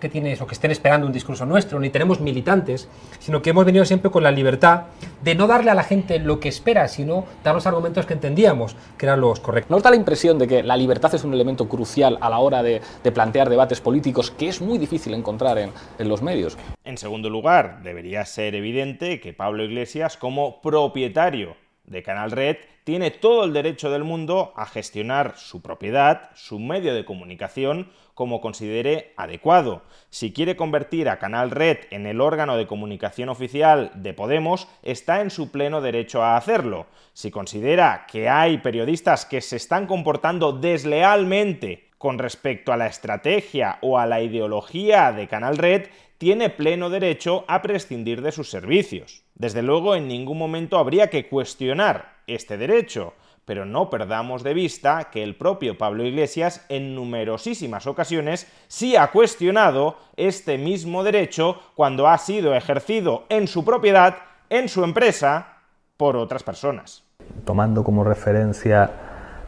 que 0.00 0.08
tienes 0.08 0.40
o 0.40 0.46
que 0.46 0.54
estén 0.54 0.70
esperando 0.70 1.06
un 1.06 1.12
discurso 1.12 1.46
nuestro, 1.46 1.80
ni 1.80 1.90
tenemos 1.90 2.20
militantes, 2.20 2.88
sino 3.18 3.42
que 3.42 3.50
hemos 3.50 3.64
venido 3.64 3.84
siempre 3.84 4.10
con 4.10 4.22
la 4.22 4.30
libertad 4.30 4.84
de 5.22 5.34
no 5.34 5.46
darle 5.46 5.70
a 5.70 5.74
la 5.74 5.84
gente 5.84 6.18
lo 6.18 6.38
que 6.38 6.48
espera, 6.48 6.88
sino 6.88 7.24
dar 7.42 7.54
los 7.54 7.66
argumentos 7.66 8.06
que 8.06 8.14
entendíamos 8.14 8.76
que 8.98 9.06
eran 9.06 9.20
los 9.20 9.40
correctos. 9.40 9.70
¿Nos 9.70 9.82
da 9.82 9.90
la 9.90 9.96
impresión 9.96 10.38
de 10.38 10.46
que 10.46 10.62
la 10.62 10.76
libertad 10.76 11.14
es 11.14 11.24
un 11.24 11.32
elemento 11.32 11.68
crucial 11.68 12.18
a 12.20 12.30
la 12.30 12.38
hora 12.38 12.62
de, 12.62 12.80
de 13.02 13.12
plantear 13.12 13.48
debates 13.48 13.80
políticos 13.80 14.30
que 14.30 14.48
es 14.48 14.60
muy 14.60 14.78
difícil 14.78 15.14
encontrar 15.14 15.58
en, 15.58 15.70
en 15.98 16.08
los 16.08 16.22
medios? 16.22 16.56
En 16.84 16.98
segundo 16.98 17.30
lugar, 17.30 17.82
debería 17.82 18.24
ser 18.26 18.54
evidente 18.54 19.20
que 19.20 19.32
Pablo 19.32 19.64
Iglesias, 19.64 20.16
como 20.16 20.60
propietario 20.60 21.56
de 21.86 22.02
Canal 22.02 22.30
Red 22.30 22.56
tiene 22.84 23.10
todo 23.10 23.44
el 23.44 23.52
derecho 23.52 23.90
del 23.90 24.04
mundo 24.04 24.52
a 24.56 24.66
gestionar 24.66 25.34
su 25.36 25.60
propiedad, 25.60 26.30
su 26.34 26.58
medio 26.58 26.94
de 26.94 27.04
comunicación, 27.04 27.90
como 28.14 28.40
considere 28.40 29.12
adecuado. 29.16 29.82
Si 30.08 30.32
quiere 30.32 30.56
convertir 30.56 31.08
a 31.08 31.18
Canal 31.18 31.50
Red 31.50 31.78
en 31.90 32.06
el 32.06 32.20
órgano 32.20 32.56
de 32.56 32.66
comunicación 32.66 33.28
oficial 33.28 33.90
de 33.94 34.14
Podemos, 34.14 34.68
está 34.82 35.20
en 35.20 35.30
su 35.30 35.50
pleno 35.50 35.80
derecho 35.80 36.22
a 36.22 36.36
hacerlo. 36.36 36.86
Si 37.12 37.30
considera 37.30 38.06
que 38.10 38.28
hay 38.28 38.58
periodistas 38.58 39.26
que 39.26 39.40
se 39.40 39.56
están 39.56 39.86
comportando 39.86 40.52
deslealmente 40.52 41.85
con 41.98 42.18
respecto 42.18 42.72
a 42.72 42.76
la 42.76 42.86
estrategia 42.86 43.78
o 43.80 43.98
a 43.98 44.06
la 44.06 44.20
ideología 44.20 45.12
de 45.12 45.28
Canal 45.28 45.56
Red, 45.56 45.86
tiene 46.18 46.50
pleno 46.50 46.90
derecho 46.90 47.44
a 47.48 47.62
prescindir 47.62 48.22
de 48.22 48.32
sus 48.32 48.50
servicios. 48.50 49.24
Desde 49.34 49.62
luego, 49.62 49.94
en 49.94 50.08
ningún 50.08 50.38
momento 50.38 50.78
habría 50.78 51.08
que 51.08 51.28
cuestionar 51.28 52.16
este 52.26 52.56
derecho, 52.56 53.14
pero 53.44 53.64
no 53.64 53.90
perdamos 53.90 54.42
de 54.42 54.54
vista 54.54 55.10
que 55.10 55.22
el 55.22 55.36
propio 55.36 55.78
Pablo 55.78 56.04
Iglesias 56.04 56.64
en 56.68 56.94
numerosísimas 56.94 57.86
ocasiones 57.86 58.50
sí 58.66 58.96
ha 58.96 59.10
cuestionado 59.12 59.98
este 60.16 60.58
mismo 60.58 61.04
derecho 61.04 61.60
cuando 61.74 62.08
ha 62.08 62.18
sido 62.18 62.54
ejercido 62.54 63.24
en 63.28 63.46
su 63.46 63.64
propiedad, 63.64 64.16
en 64.50 64.68
su 64.68 64.84
empresa, 64.84 65.58
por 65.96 66.16
otras 66.16 66.42
personas. 66.42 67.04
Tomando 67.44 67.84
como 67.84 68.04
referencia 68.04 68.90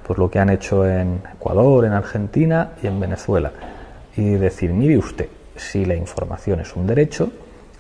pues, 0.09 0.19
lo 0.19 0.31
que 0.31 0.39
han 0.39 0.49
hecho 0.49 0.89
en 0.89 1.21
Ecuador, 1.35 1.85
en 1.85 1.93
Argentina 1.93 2.71
y 2.83 2.87
en 2.87 2.99
Venezuela, 2.99 3.53
y 4.17 4.31
decir, 4.31 4.73
mire 4.73 4.97
usted, 4.97 5.29
si 5.55 5.85
la 5.85 5.95
información 5.95 6.61
es 6.61 6.75
un 6.75 6.87
derecho, 6.87 7.31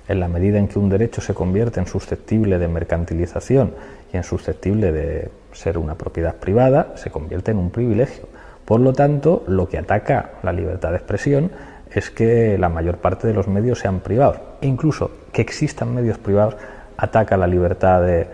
en 0.06 0.20
la 0.20 0.28
medida 0.28 0.58
en 0.58 0.68
que 0.68 0.78
un 0.78 0.90
derecho 0.90 1.20
se 1.22 1.34
convierte 1.34 1.80
en 1.80 1.86
susceptible 1.86 2.58
de 2.58 2.68
mercantilización 2.68 3.72
y 4.12 4.18
en 4.18 4.24
susceptible 4.24 4.92
de 4.92 5.30
ser 5.52 5.78
una 5.78 5.94
propiedad 5.94 6.36
privada, 6.36 6.92
se 6.96 7.10
convierte 7.10 7.50
en 7.50 7.58
un 7.58 7.70
privilegio. 7.70 8.26
Por 8.64 8.80
lo 8.80 8.92
tanto, 8.92 9.44
lo 9.48 9.68
que 9.68 9.78
ataca 9.78 10.32
la 10.42 10.52
libertad 10.52 10.90
de 10.90 10.96
expresión 10.96 11.50
es 11.90 12.10
que 12.10 12.58
la 12.58 12.68
mayor 12.68 12.98
parte 12.98 13.26
de 13.26 13.34
los 13.34 13.48
medios 13.48 13.80
sean 13.80 14.00
privados. 14.00 14.38
E 14.60 14.66
incluso 14.66 15.10
que 15.32 15.42
existan 15.42 15.94
medios 15.94 16.18
privados 16.18 16.56
ataca 16.98 17.36
la 17.36 17.46
libertad 17.46 18.02
de, 18.02 18.26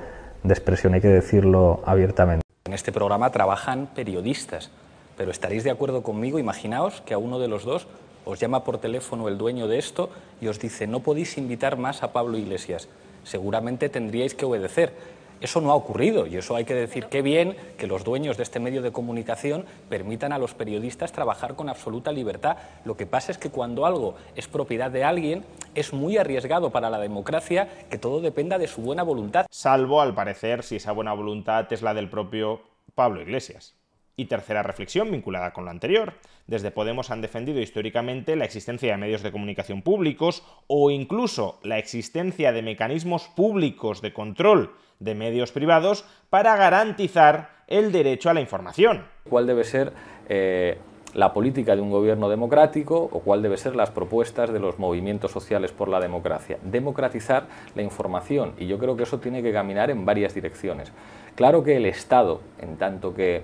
de 0.43 0.53
expresión, 0.53 0.95
hay 0.95 1.01
que 1.01 1.09
decirlo 1.09 1.83
abiertamente. 1.87 2.44
En 2.67 2.73
este 2.73 2.93
programa 2.93 3.31
trabajan 3.31 3.89
periodistas, 3.95 4.71
pero 5.19 5.31
estaréis 5.31 5.65
de 5.65 5.71
acuerdo 5.71 6.03
conmigo, 6.03 6.39
imaginaos 6.39 7.03
que 7.03 7.13
a 7.13 7.19
uno 7.19 7.39
de 7.39 7.47
los 7.47 7.65
dos 7.65 7.87
os 8.25 8.41
llama 8.41 8.65
por 8.65 8.79
teléfono 8.79 9.29
el 9.29 9.37
dueño 9.37 9.69
de 9.69 9.77
esto 9.77 10.09
y 10.41 10.47
os 10.47 10.59
dice 10.59 10.87
no 10.87 11.01
podéis 11.01 11.37
invitar 11.37 11.77
más 11.77 12.03
a 12.03 12.15
Pablo 12.15 12.39
Iglesias. 12.39 12.89
Seguramente 13.23 13.91
tendríais 13.91 14.35
que 14.35 14.47
obedecer. 14.47 14.95
Eso 15.43 15.61
no 15.61 15.73
ha 15.73 15.75
ocurrido 15.75 16.27
y 16.27 16.39
eso 16.39 16.57
hay 16.57 16.65
que 16.65 16.73
decir 16.73 17.09
qué 17.11 17.21
bien 17.21 17.55
que 17.77 17.87
los 17.87 18.03
dueños 18.03 18.39
de 18.39 18.45
este 18.45 18.61
medio 18.61 18.81
de 18.81 18.93
comunicación 18.93 19.67
permitan 19.91 20.33
a 20.33 20.39
los 20.39 20.55
periodistas 20.55 21.13
trabajar 21.13 21.57
con 21.57 21.69
absoluta 21.69 22.13
libertad. 22.13 22.57
Lo 22.87 22.97
que 22.97 23.05
pasa 23.05 23.31
es 23.31 23.37
que 23.37 23.51
cuando 23.51 23.85
algo 23.85 24.15
es 24.37 24.49
propiedad 24.49 24.91
de 24.91 25.05
alguien 25.05 25.45
es 25.75 25.93
muy 25.93 26.17
arriesgado 26.17 26.71
para 26.71 26.91
la 26.91 26.99
democracia 26.99 27.69
que 27.91 27.99
todo 27.99 28.21
dependa 28.21 28.59
de 28.59 28.67
su 28.67 28.83
buena 28.83 29.03
voluntad. 29.03 29.47
Salvo, 29.51 30.01
al 30.01 30.15
parecer, 30.15 30.63
si 30.63 30.77
esa 30.77 30.93
buena 30.93 31.13
voluntad 31.13 31.73
es 31.73 31.83
la 31.83 31.95
del 31.95 32.09
propio 32.09 32.63
Pablo 32.95 33.21
Iglesias. 33.21 33.75
Y 34.17 34.27
tercera 34.27 34.63
reflexión 34.63 35.11
vinculada 35.11 35.53
con 35.53 35.65
lo 35.65 35.73
anterior. 35.73 36.15
Desde 36.47 36.71
Podemos 36.71 37.11
han 37.11 37.21
defendido 37.21 37.61
históricamente 37.61 38.37
la 38.37 38.45
existencia 38.45 38.93
de 38.93 38.99
medios 38.99 39.23
de 39.23 39.33
comunicación 39.33 39.83
públicos 39.83 40.45
o 40.69 40.91
incluso 40.91 41.59
la 41.65 41.79
existencia 41.79 42.53
de 42.53 42.63
mecanismos 42.63 43.29
públicos 43.29 44.03
de 44.03 44.13
control 44.13 44.75
de 45.01 45.17
medios 45.17 45.51
privados 45.51 46.05
para 46.31 46.57
garantizar 46.57 47.65
el 47.67 47.91
derecho 47.91 48.31
a 48.31 48.35
la 48.35 48.41
información. 48.41 49.05
¿Cuál 49.29 49.47
debe 49.47 49.65
ser 49.65 49.93
eh, 50.29 50.79
la 51.15 51.33
política 51.33 51.75
de 51.75 51.83
un 51.83 51.91
gobierno 51.91 52.29
democrático 52.29 53.09
o 53.11 53.21
cuál 53.21 53.43
debe 53.43 53.57
ser 53.57 53.77
las 53.77 53.91
propuestas 53.91 54.53
de 54.53 54.59
los 54.61 54.79
movimientos 54.79 55.31
sociales 55.31 55.73
por 55.73 55.89
la 55.89 56.01
democracia? 56.01 56.59
Democratizar 56.63 57.47
la 57.75 57.83
información 57.83 58.53
y 58.59 58.67
yo 58.67 58.79
creo 58.79 58.97
que 58.97 59.05
eso 59.05 59.19
tiene 59.19 59.43
que 59.43 59.53
caminar 59.53 59.91
en 59.91 60.05
varias 60.05 60.35
direcciones. 60.35 60.93
Claro 61.35 61.63
que 61.63 61.77
el 61.77 61.87
Estado, 61.87 62.41
en 62.61 62.77
tanto 62.77 63.15
que 63.15 63.43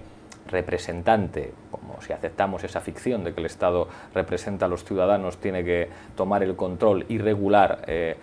representante, 0.48 1.52
como 1.70 2.00
si 2.02 2.12
aceptamos 2.12 2.64
esa 2.64 2.80
ficción 2.80 3.24
de 3.24 3.32
que 3.32 3.40
el 3.40 3.46
Estado 3.46 3.88
representa 4.14 4.66
a 4.66 4.68
los 4.68 4.84
ciudadanos, 4.84 5.38
tiene 5.38 5.64
que 5.64 5.88
tomar 6.16 6.42
el 6.42 6.56
control 6.56 7.06
y 7.08 7.18
regular 7.18 7.84
eh, 7.86 8.16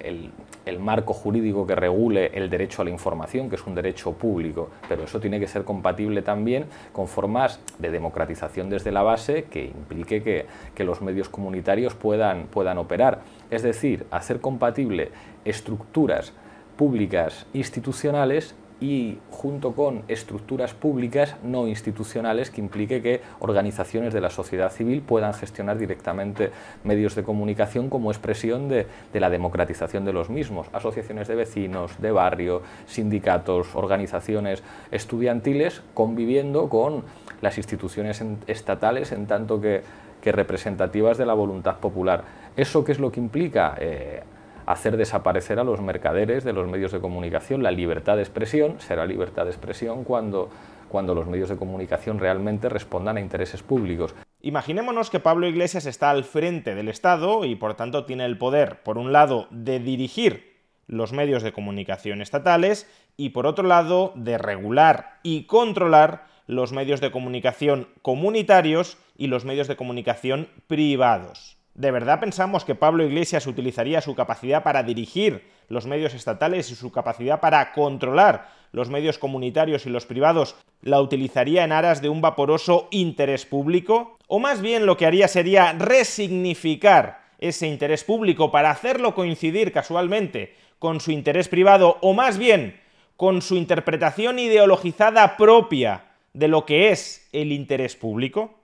el, 0.00 0.30
el, 0.64 0.78
marco 0.78 1.12
jurídico 1.12 1.66
que 1.66 1.74
regule 1.74 2.30
el 2.34 2.50
derecho 2.50 2.82
a 2.82 2.84
la 2.84 2.90
información, 2.90 3.48
que 3.48 3.56
es 3.56 3.66
un 3.66 3.74
derecho 3.74 4.12
público, 4.12 4.70
pero 4.88 5.04
eso 5.04 5.20
tiene 5.20 5.40
que 5.40 5.46
ser 5.46 5.64
compatible 5.64 6.22
también 6.22 6.66
con 6.92 7.08
formas 7.08 7.60
de 7.78 7.90
democratización 7.90 8.70
desde 8.70 8.92
la 8.92 9.02
base 9.02 9.44
que 9.44 9.64
implique 9.64 10.22
que, 10.22 10.46
que 10.74 10.84
los 10.84 11.02
medios 11.02 11.28
comunitarios 11.28 11.94
puedan, 11.94 12.46
puedan 12.46 12.78
operar. 12.78 13.20
Es 13.50 13.62
decir, 13.62 14.06
hacer 14.10 14.40
compatible 14.40 15.10
estructuras 15.44 16.32
públicas 16.76 17.46
institucionales 17.52 18.54
y 18.80 19.18
junto 19.30 19.72
con 19.72 20.02
estructuras 20.08 20.74
públicas 20.74 21.36
no 21.42 21.66
institucionales 21.66 22.50
que 22.50 22.60
implique 22.60 23.00
que 23.00 23.22
organizaciones 23.40 24.12
de 24.12 24.20
la 24.20 24.28
sociedad 24.28 24.70
civil 24.70 25.00
puedan 25.00 25.32
gestionar 25.32 25.78
directamente 25.78 26.50
medios 26.84 27.14
de 27.14 27.22
comunicación 27.22 27.88
como 27.88 28.10
expresión 28.10 28.68
de, 28.68 28.86
la 29.14 29.30
democratización 29.30 30.04
de 30.04 30.12
los 30.12 30.28
mismos, 30.28 30.68
asociaciones 30.72 31.28
de 31.28 31.34
vecinos, 31.36 32.00
de 32.00 32.10
barrio, 32.10 32.62
sindicatos, 32.86 33.74
organizaciones 33.74 34.62
estudiantiles 34.90 35.82
conviviendo 35.94 36.68
con 36.68 37.04
las 37.40 37.56
instituciones 37.56 38.22
estatales 38.46 39.12
en 39.12 39.26
tanto 39.26 39.60
que, 39.60 39.82
representativas 40.26 41.18
de 41.18 41.24
la 41.24 41.34
voluntad 41.34 41.76
popular. 41.76 42.24
¿Eso 42.56 42.82
qué 42.82 42.90
es 42.90 42.98
lo 42.98 43.12
que 43.12 43.20
implica? 43.20 43.76
Eh, 43.78 44.24
hacer 44.66 44.96
desaparecer 44.96 45.58
a 45.58 45.64
los 45.64 45.80
mercaderes 45.80 46.44
de 46.44 46.52
los 46.52 46.68
medios 46.68 46.92
de 46.92 47.00
comunicación. 47.00 47.62
La 47.62 47.70
libertad 47.70 48.16
de 48.16 48.22
expresión 48.22 48.80
será 48.80 49.06
libertad 49.06 49.44
de 49.44 49.50
expresión 49.50 50.04
cuando, 50.04 50.50
cuando 50.88 51.14
los 51.14 51.26
medios 51.26 51.48
de 51.48 51.56
comunicación 51.56 52.18
realmente 52.18 52.68
respondan 52.68 53.16
a 53.16 53.20
intereses 53.20 53.62
públicos. 53.62 54.14
Imaginémonos 54.42 55.08
que 55.08 55.20
Pablo 55.20 55.46
Iglesias 55.46 55.86
está 55.86 56.10
al 56.10 56.24
frente 56.24 56.74
del 56.74 56.88
Estado 56.88 57.44
y 57.44 57.54
por 57.54 57.74
tanto 57.74 58.04
tiene 58.04 58.26
el 58.26 58.38
poder, 58.38 58.82
por 58.82 58.98
un 58.98 59.12
lado, 59.12 59.46
de 59.50 59.78
dirigir 59.78 60.56
los 60.88 61.12
medios 61.12 61.42
de 61.42 61.52
comunicación 61.52 62.20
estatales 62.20 62.88
y 63.16 63.30
por 63.30 63.46
otro 63.46 63.66
lado, 63.66 64.12
de 64.14 64.38
regular 64.38 65.18
y 65.22 65.44
controlar 65.44 66.26
los 66.46 66.72
medios 66.72 67.00
de 67.00 67.10
comunicación 67.10 67.88
comunitarios 68.02 68.98
y 69.16 69.26
los 69.28 69.44
medios 69.44 69.68
de 69.68 69.76
comunicación 69.76 70.48
privados. 70.66 71.55
¿De 71.76 71.90
verdad 71.90 72.20
pensamos 72.20 72.64
que 72.64 72.74
Pablo 72.74 73.04
Iglesias 73.04 73.46
utilizaría 73.46 74.00
su 74.00 74.14
capacidad 74.14 74.62
para 74.62 74.82
dirigir 74.82 75.44
los 75.68 75.84
medios 75.84 76.14
estatales 76.14 76.70
y 76.70 76.74
su 76.74 76.90
capacidad 76.90 77.38
para 77.40 77.72
controlar 77.72 78.48
los 78.72 78.88
medios 78.88 79.18
comunitarios 79.18 79.84
y 79.84 79.90
los 79.90 80.06
privados 80.06 80.56
la 80.80 81.02
utilizaría 81.02 81.64
en 81.64 81.72
aras 81.72 82.00
de 82.00 82.08
un 82.08 82.22
vaporoso 82.22 82.88
interés 82.92 83.44
público? 83.44 84.16
¿O 84.26 84.38
más 84.38 84.62
bien 84.62 84.86
lo 84.86 84.96
que 84.96 85.04
haría 85.04 85.28
sería 85.28 85.74
resignificar 85.74 87.20
ese 87.38 87.66
interés 87.66 88.04
público 88.04 88.50
para 88.50 88.70
hacerlo 88.70 89.14
coincidir 89.14 89.70
casualmente 89.70 90.54
con 90.78 91.00
su 91.00 91.10
interés 91.10 91.48
privado 91.48 91.98
o 92.00 92.14
más 92.14 92.38
bien 92.38 92.80
con 93.18 93.42
su 93.42 93.54
interpretación 93.54 94.38
ideologizada 94.38 95.36
propia 95.36 96.04
de 96.32 96.48
lo 96.48 96.64
que 96.64 96.90
es 96.90 97.28
el 97.32 97.52
interés 97.52 97.96
público? 97.96 98.54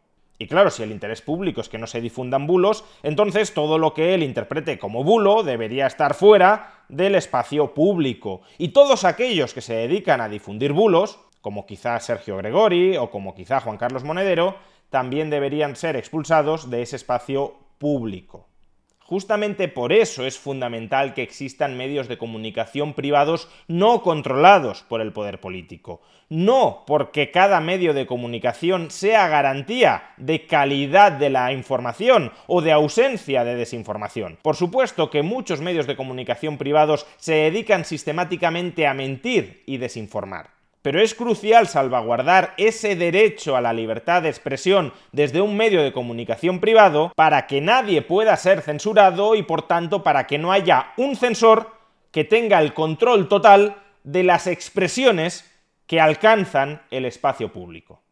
Y 0.43 0.49
claro, 0.49 0.71
si 0.71 0.83
el 0.83 0.91
interés 0.91 1.23
público 1.23 1.61
es 1.61 1.69
que 1.69 1.79
no 1.79 1.87
se 1.87 2.01
difundan 2.01 2.49
bulos, 2.49 2.85
entonces 3.05 3.55
todo 3.55 3.79
lo 3.79 3.95
que 3.95 4.13
él 4.13 4.25
interprete 4.25 4.77
como 4.77 5.05
bulo 5.05 5.45
debería 5.45 5.87
estar 5.87 6.15
fuera 6.15 6.83
del 6.89 7.15
espacio 7.15 7.75
público. 7.75 8.41
Y 8.59 8.71
todos 8.71 9.05
aquellos 9.05 9.55
que 9.55 9.61
se 9.61 9.75
dedican 9.75 10.21
a 10.21 10.29
difundir 10.29 10.73
bulos, 10.73 11.21
como 11.41 11.65
quizá 11.65 12.01
Sergio 12.01 12.39
Gregori 12.39 12.97
o 12.97 13.09
como 13.09 13.37
quizá 13.37 13.61
Juan 13.61 13.77
Carlos 13.77 14.03
Monedero, 14.03 14.57
también 14.91 15.31
deberían 15.31 15.77
ser 15.77 15.95
expulsados 15.95 16.71
de 16.71 16.83
ese 16.83 16.97
espacio 16.97 17.55
público. 17.79 18.49
Justamente 19.12 19.68
por 19.68 19.92
eso 19.92 20.25
es 20.25 20.38
fundamental 20.38 21.12
que 21.12 21.22
existan 21.22 21.77
medios 21.77 22.09
de 22.09 22.16
comunicación 22.16 22.94
privados 22.94 23.46
no 23.68 24.01
controlados 24.01 24.85
por 24.85 25.03
el 25.03 25.12
poder 25.12 25.38
político. 25.38 26.01
No 26.31 26.85
porque 26.87 27.31
cada 27.31 27.61
medio 27.61 27.92
de 27.92 28.07
comunicación 28.07 28.90
sea 28.90 29.29
garantía 29.29 30.14
de 30.16 30.46
calidad 30.46 31.12
de 31.12 31.29
la 31.29 31.53
información 31.53 32.33
o 32.46 32.62
de 32.62 32.72
ausencia 32.72 33.44
de 33.44 33.55
desinformación. 33.55 34.38
Por 34.40 34.57
supuesto 34.57 35.11
que 35.11 35.20
muchos 35.20 35.61
medios 35.61 35.87
de 35.87 35.96
comunicación 35.96 36.57
privados 36.57 37.07
se 37.18 37.35
dedican 37.35 37.85
sistemáticamente 37.85 38.87
a 38.87 38.94
mentir 38.94 39.62
y 39.66 39.77
desinformar. 39.77 40.62
Pero 40.83 41.01
es 41.01 41.14
crucial 41.14 41.68
salvaguardar 41.68 42.55
ese 42.57 42.97
derecho 42.97 43.57
a 43.57 43.61
la 43.61 43.73
libertad 43.73 44.23
de 44.23 44.29
expresión 44.29 44.92
desde 45.12 45.40
un 45.40 45.57
medio 45.57 45.83
de 45.83 45.92
comunicación 45.92 46.59
privado 46.59 47.12
para 47.14 47.47
que 47.47 47.61
nadie 47.61 48.03
pueda 48.03 48.37
ser 48.37 48.62
censurado 48.62 49.37
y 49.37 49.45
por 49.45 49.62
tanto 49.62 50.03
para 50.03 50.27
que 50.27 50.38
no 50.38 50.51
haya 50.51 50.92
un 50.97 51.14
censor 51.14 51.71
que 52.11 52.25
tenga 52.25 52.61
el 52.61 52.75
control 52.75 53.29
total 53.29 53.77
de 54.03 54.25
las 54.25 54.49
expresiones 54.49 55.49
que 55.87 56.01
alcanzan 56.01 56.83
el 56.90 57.05
espacio 57.05 57.53
público. 57.53 58.03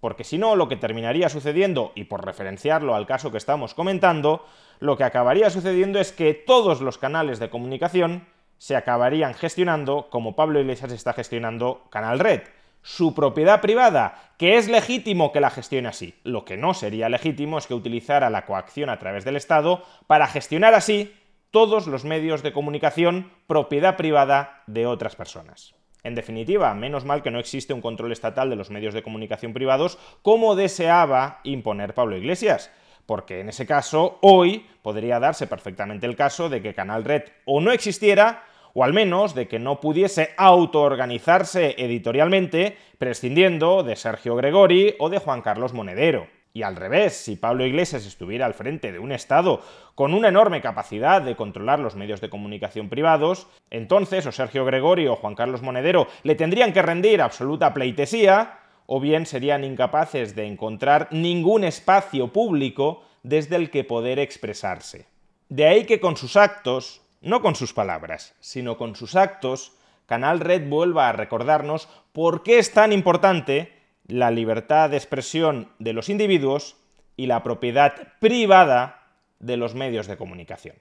Porque 0.00 0.22
si 0.22 0.38
no, 0.38 0.54
lo 0.54 0.68
que 0.68 0.76
terminaría 0.76 1.28
sucediendo, 1.28 1.92
y 1.96 2.04
por 2.04 2.24
referenciarlo 2.24 2.94
al 2.94 3.06
caso 3.06 3.32
que 3.32 3.38
estamos 3.38 3.74
comentando, 3.74 4.44
lo 4.78 4.96
que 4.96 5.04
acabaría 5.04 5.50
sucediendo 5.50 5.98
es 5.98 6.12
que 6.12 6.34
todos 6.34 6.80
los 6.80 6.98
canales 6.98 7.40
de 7.40 7.50
comunicación 7.50 8.26
se 8.58 8.76
acabarían 8.76 9.34
gestionando 9.34 10.08
como 10.10 10.36
Pablo 10.36 10.60
Iglesias 10.60 10.92
está 10.92 11.12
gestionando 11.12 11.84
Canal 11.90 12.18
Red. 12.18 12.42
Su 12.82 13.14
propiedad 13.14 13.60
privada, 13.60 14.32
que 14.38 14.56
es 14.56 14.68
legítimo 14.68 15.32
que 15.32 15.40
la 15.40 15.50
gestione 15.50 15.88
así. 15.88 16.14
Lo 16.24 16.44
que 16.44 16.56
no 16.56 16.74
sería 16.74 17.08
legítimo 17.08 17.58
es 17.58 17.66
que 17.66 17.74
utilizara 17.74 18.30
la 18.30 18.46
coacción 18.46 18.90
a 18.90 18.98
través 18.98 19.24
del 19.24 19.36
Estado 19.36 19.82
para 20.06 20.26
gestionar 20.26 20.74
así 20.74 21.14
todos 21.50 21.86
los 21.86 22.04
medios 22.04 22.42
de 22.42 22.52
comunicación 22.52 23.30
propiedad 23.46 23.96
privada 23.96 24.62
de 24.66 24.86
otras 24.86 25.16
personas. 25.16 25.74
En 26.04 26.14
definitiva, 26.14 26.72
menos 26.74 27.04
mal 27.04 27.22
que 27.22 27.30
no 27.30 27.40
existe 27.40 27.72
un 27.72 27.80
control 27.80 28.12
estatal 28.12 28.50
de 28.50 28.56
los 28.56 28.70
medios 28.70 28.94
de 28.94 29.02
comunicación 29.02 29.52
privados 29.52 29.98
como 30.22 30.54
deseaba 30.54 31.40
imponer 31.42 31.94
Pablo 31.94 32.16
Iglesias 32.16 32.70
porque 33.08 33.40
en 33.40 33.48
ese 33.48 33.64
caso 33.64 34.18
hoy 34.20 34.66
podría 34.82 35.18
darse 35.18 35.46
perfectamente 35.46 36.04
el 36.04 36.14
caso 36.14 36.50
de 36.50 36.60
que 36.60 36.74
Canal 36.74 37.04
Red 37.04 37.22
o 37.46 37.58
no 37.58 37.72
existiera 37.72 38.44
o 38.74 38.84
al 38.84 38.92
menos 38.92 39.34
de 39.34 39.48
que 39.48 39.58
no 39.58 39.80
pudiese 39.80 40.34
autoorganizarse 40.36 41.74
editorialmente, 41.78 42.76
prescindiendo 42.98 43.82
de 43.82 43.96
Sergio 43.96 44.36
Gregori 44.36 44.94
o 44.98 45.08
de 45.08 45.20
Juan 45.20 45.40
Carlos 45.40 45.72
Monedero. 45.72 46.26
Y 46.52 46.64
al 46.64 46.76
revés, 46.76 47.14
si 47.14 47.36
Pablo 47.36 47.64
Iglesias 47.64 48.04
estuviera 48.04 48.44
al 48.44 48.52
frente 48.52 48.92
de 48.92 48.98
un 48.98 49.12
Estado 49.12 49.62
con 49.94 50.12
una 50.12 50.28
enorme 50.28 50.60
capacidad 50.60 51.22
de 51.22 51.34
controlar 51.34 51.78
los 51.78 51.96
medios 51.96 52.20
de 52.20 52.28
comunicación 52.28 52.90
privados, 52.90 53.46
entonces 53.70 54.26
o 54.26 54.32
Sergio 54.32 54.66
Gregori 54.66 55.06
o 55.06 55.16
Juan 55.16 55.34
Carlos 55.34 55.62
Monedero 55.62 56.08
le 56.24 56.34
tendrían 56.34 56.74
que 56.74 56.82
rendir 56.82 57.22
absoluta 57.22 57.72
pleitesía, 57.72 58.58
o 58.90 59.00
bien 59.00 59.26
serían 59.26 59.64
incapaces 59.64 60.34
de 60.34 60.46
encontrar 60.46 61.08
ningún 61.10 61.62
espacio 61.62 62.32
público 62.32 63.04
desde 63.22 63.56
el 63.56 63.70
que 63.70 63.84
poder 63.84 64.18
expresarse. 64.18 65.04
De 65.50 65.66
ahí 65.66 65.84
que 65.84 66.00
con 66.00 66.16
sus 66.16 66.36
actos, 66.36 67.02
no 67.20 67.42
con 67.42 67.54
sus 67.54 67.74
palabras, 67.74 68.34
sino 68.40 68.78
con 68.78 68.96
sus 68.96 69.14
actos, 69.14 69.72
Canal 70.06 70.40
Red 70.40 70.70
vuelva 70.70 71.10
a 71.10 71.12
recordarnos 71.12 71.86
por 72.14 72.42
qué 72.42 72.58
es 72.58 72.72
tan 72.72 72.94
importante 72.94 73.74
la 74.06 74.30
libertad 74.30 74.88
de 74.88 74.96
expresión 74.96 75.68
de 75.78 75.92
los 75.92 76.08
individuos 76.08 76.76
y 77.14 77.26
la 77.26 77.42
propiedad 77.42 78.14
privada 78.20 79.02
de 79.38 79.58
los 79.58 79.74
medios 79.74 80.06
de 80.06 80.16
comunicación. 80.16 80.76